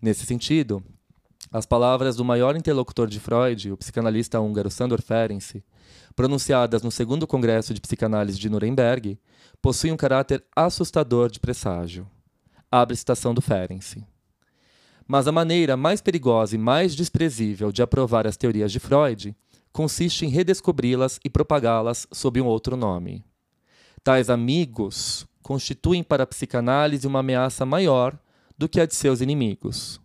[0.00, 0.80] Nesse sentido,
[1.50, 5.64] as palavras do maior interlocutor de Freud, o psicanalista húngaro Sandor Ferenczi,
[6.18, 9.16] pronunciadas no segundo Congresso de Psicanálise de Nuremberg,
[9.62, 12.10] possuem um caráter assustador de presságio.
[12.68, 14.04] Abre citação do Ferenczi.
[15.06, 19.32] Mas a maneira mais perigosa e mais desprezível de aprovar as teorias de Freud
[19.70, 23.24] consiste em redescobri-las e propagá-las sob um outro nome.
[24.02, 28.18] Tais amigos constituem para a psicanálise uma ameaça maior
[28.58, 30.00] do que a de seus inimigos.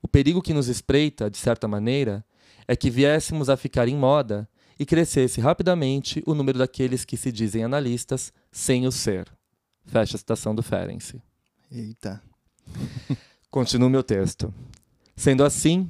[0.00, 2.24] O perigo que nos espreita, de certa maneira,
[2.66, 4.48] é que viéssemos a ficar em moda
[4.82, 9.28] e crescesse rapidamente o número daqueles que se dizem analistas sem o ser.
[9.86, 11.22] Fecha a citação do Ferenczi.
[11.70, 12.20] Eita.
[13.48, 14.52] Continuo meu texto.
[15.14, 15.88] Sendo assim,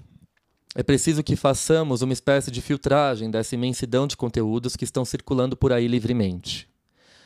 [0.74, 5.56] é preciso que façamos uma espécie de filtragem dessa imensidão de conteúdos que estão circulando
[5.56, 6.68] por aí livremente.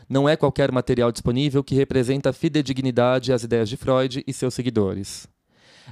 [0.08, 4.54] Não é qualquer material disponível que representa a fidedignidade às ideias de Freud e seus
[4.54, 5.26] seguidores.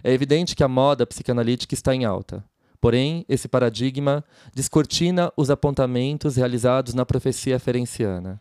[0.05, 2.45] É evidente que a moda psicanalítica está em alta.
[2.85, 4.23] Porém, esse paradigma
[4.53, 8.39] descortina os apontamentos realizados na profecia ferenciana.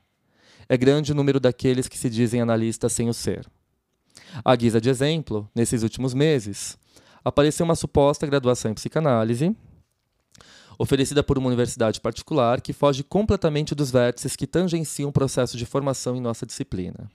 [0.67, 3.49] É grande o número daqueles que se dizem analistas sem o ser.
[4.43, 6.77] À guisa de exemplo, nesses últimos meses,
[7.23, 9.55] apareceu uma suposta graduação em psicanálise,
[10.77, 15.65] oferecida por uma universidade particular que foge completamente dos vértices que tangenciam o processo de
[15.65, 17.09] formação em nossa disciplina.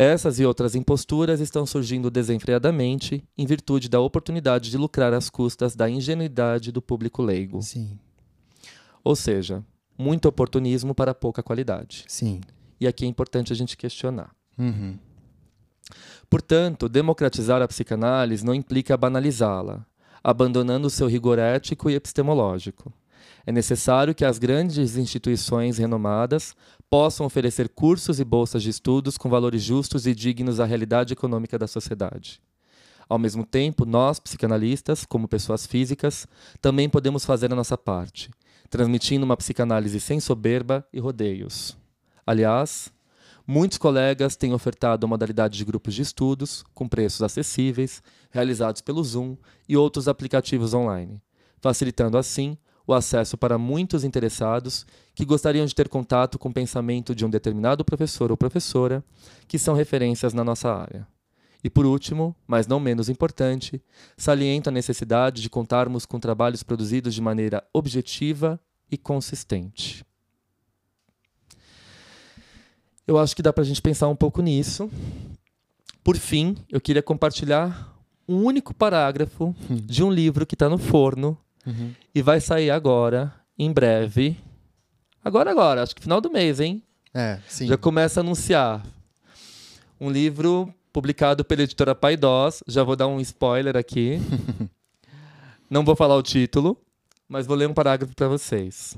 [0.00, 5.76] Essas e outras imposturas estão surgindo desenfreadamente em virtude da oportunidade de lucrar às custas
[5.76, 7.60] da ingenuidade do público leigo.
[7.60, 7.98] Sim.
[9.04, 9.62] Ou seja,
[9.98, 12.06] muito oportunismo para pouca qualidade.
[12.08, 12.40] Sim.
[12.80, 14.34] E aqui é importante a gente questionar.
[14.58, 14.96] Uhum.
[16.30, 19.84] Portanto, democratizar a psicanálise não implica banalizá-la,
[20.24, 22.90] abandonando seu rigor ético e epistemológico.
[23.46, 26.54] É necessário que as grandes instituições renomadas
[26.88, 31.58] possam oferecer cursos e bolsas de estudos com valores justos e dignos à realidade econômica
[31.58, 32.40] da sociedade.
[33.08, 36.26] Ao mesmo tempo, nós, psicanalistas, como pessoas físicas,
[36.60, 38.30] também podemos fazer a nossa parte,
[38.68, 41.76] transmitindo uma psicanálise sem soberba e rodeios.
[42.26, 42.92] Aliás,
[43.52, 48.00] Muitos colegas têm ofertado a modalidade de grupos de estudos, com preços acessíveis,
[48.30, 49.36] realizados pelo Zoom
[49.68, 51.20] e outros aplicativos online,
[51.60, 52.56] facilitando assim
[52.90, 54.84] o acesso para muitos interessados
[55.14, 59.04] que gostariam de ter contato com o pensamento de um determinado professor ou professora,
[59.46, 61.06] que são referências na nossa área.
[61.62, 63.80] E por último, mas não menos importante,
[64.16, 68.58] saliento a necessidade de contarmos com trabalhos produzidos de maneira objetiva
[68.90, 70.04] e consistente.
[73.06, 74.90] Eu acho que dá para a gente pensar um pouco nisso.
[76.02, 79.76] Por fim, eu queria compartilhar um único parágrafo hum.
[79.76, 81.94] de um livro que está no forno uhum.
[82.14, 84.36] e vai sair agora, em breve.
[85.24, 86.82] Agora, agora, acho que final do mês, hein?
[87.12, 87.66] É, sim.
[87.66, 88.84] Já começa a anunciar.
[90.00, 92.62] Um livro publicado pela editora Paidós.
[92.66, 94.18] Já vou dar um spoiler aqui.
[95.68, 96.76] Não vou falar o título,
[97.28, 98.96] mas vou ler um parágrafo para vocês.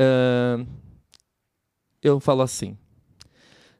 [0.00, 0.66] Uh,
[2.02, 2.76] eu falo assim.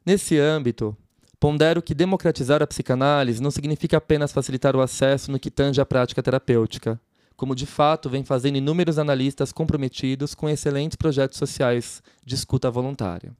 [0.05, 0.95] Nesse âmbito,
[1.39, 5.85] pondero que democratizar a psicanálise não significa apenas facilitar o acesso no que tange à
[5.85, 6.99] prática terapêutica,
[7.37, 13.31] como de fato vem fazendo inúmeros analistas comprometidos com excelentes projetos sociais de escuta voluntária.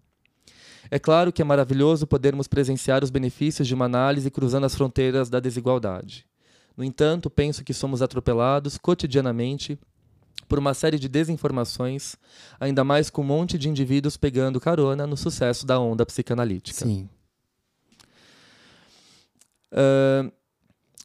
[0.89, 5.29] É claro que é maravilhoso podermos presenciar os benefícios de uma análise cruzando as fronteiras
[5.29, 6.25] da desigualdade.
[6.77, 9.77] No entanto, penso que somos atropelados cotidianamente
[10.47, 12.15] por uma série de desinformações,
[12.59, 16.85] ainda mais com um monte de indivíduos pegando carona no sucesso da onda psicanalítica.
[16.85, 17.09] Sim.
[19.73, 20.31] Uh,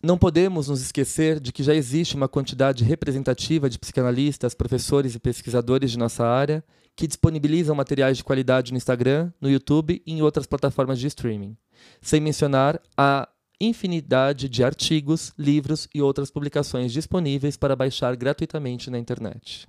[0.05, 5.21] Não podemos nos esquecer de que já existe uma quantidade representativa de psicanalistas, professores e
[5.21, 6.65] pesquisadores de nossa área
[6.97, 11.57] que disponibilizam materiais de qualidade no Instagram, no YouTube e em outras plataformas de streaming,
[12.01, 13.29] sem mencionar a
[13.61, 19.69] infinidade de artigos, livros e outras publicações disponíveis para baixar gratuitamente na internet.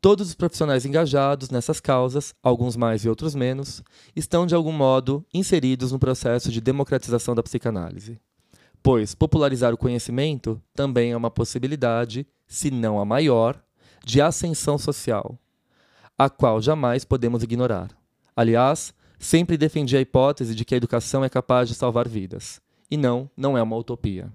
[0.00, 3.82] Todos os profissionais engajados nessas causas, alguns mais e outros menos,
[4.14, 8.20] estão de algum modo inseridos no processo de democratização da psicanálise
[8.82, 13.62] pois popularizar o conhecimento também é uma possibilidade, se não a maior,
[14.04, 15.38] de ascensão social,
[16.18, 17.90] a qual jamais podemos ignorar.
[18.34, 22.60] Aliás, sempre defendi a hipótese de que a educação é capaz de salvar vidas.
[22.90, 24.32] E não, não é uma utopia.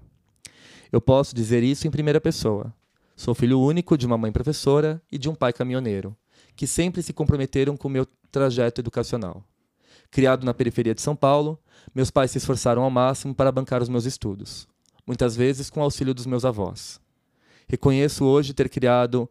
[0.92, 2.74] Eu posso dizer isso em primeira pessoa.
[3.16, 6.16] Sou filho único de uma mãe professora e de um pai caminhoneiro,
[6.56, 9.44] que sempre se comprometeram com o meu trajeto educacional.
[10.12, 11.60] Criado na periferia de São Paulo,
[11.94, 14.68] meus pais se esforçaram ao máximo para bancar os meus estudos,
[15.06, 17.00] muitas vezes com o auxílio dos meus avós.
[17.68, 19.30] Reconheço hoje ter criado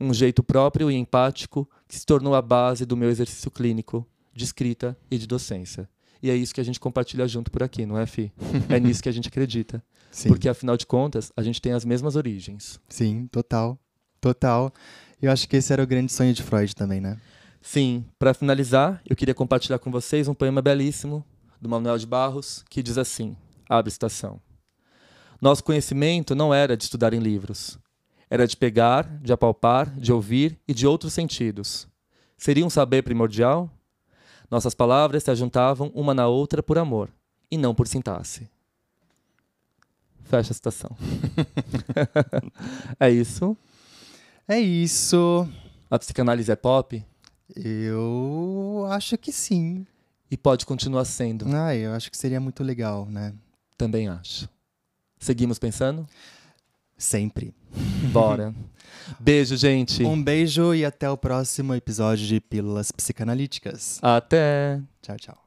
[0.00, 4.44] um jeito próprio e empático que se tornou a base do meu exercício clínico, de
[4.44, 5.88] escrita e de docência.
[6.22, 8.32] E é isso que a gente compartilha junto por aqui, não é, Fi?
[8.68, 9.84] É nisso que a gente acredita.
[10.10, 10.28] Sim.
[10.28, 12.80] Porque, afinal de contas, a gente tem as mesmas origens.
[12.88, 13.78] Sim, total.
[14.20, 14.72] Total.
[15.20, 17.18] Eu acho que esse era o grande sonho de Freud também, né?
[17.64, 18.04] Sim.
[18.18, 21.24] Para finalizar, eu queria compartilhar com vocês um poema belíssimo
[21.58, 23.34] do Manuel de Barros, que diz assim:
[23.66, 24.38] abre estação.
[25.40, 27.78] Nosso conhecimento não era de estudar em livros.
[28.28, 31.88] Era de pegar, de apalpar, de ouvir e de outros sentidos.
[32.36, 33.70] Seria um saber primordial?
[34.50, 37.10] Nossas palavras se ajuntavam uma na outra por amor,
[37.50, 38.46] e não por sintaxe.
[40.24, 40.94] Fecha a citação.
[43.00, 43.56] é isso?
[44.46, 45.48] É isso.
[45.90, 47.02] A psicanálise é pop?
[47.54, 49.86] Eu acho que sim.
[50.30, 51.46] E pode continuar sendo.
[51.54, 53.34] Ah, eu acho que seria muito legal, né?
[53.76, 54.48] Também acho.
[55.18, 56.06] Seguimos pensando?
[56.96, 57.54] Sempre.
[58.12, 58.54] Bora.
[59.20, 60.02] Beijo, gente.
[60.04, 63.98] Um beijo e até o próximo episódio de Pílulas Psicanalíticas.
[64.00, 64.80] Até.
[65.02, 65.44] Tchau, tchau.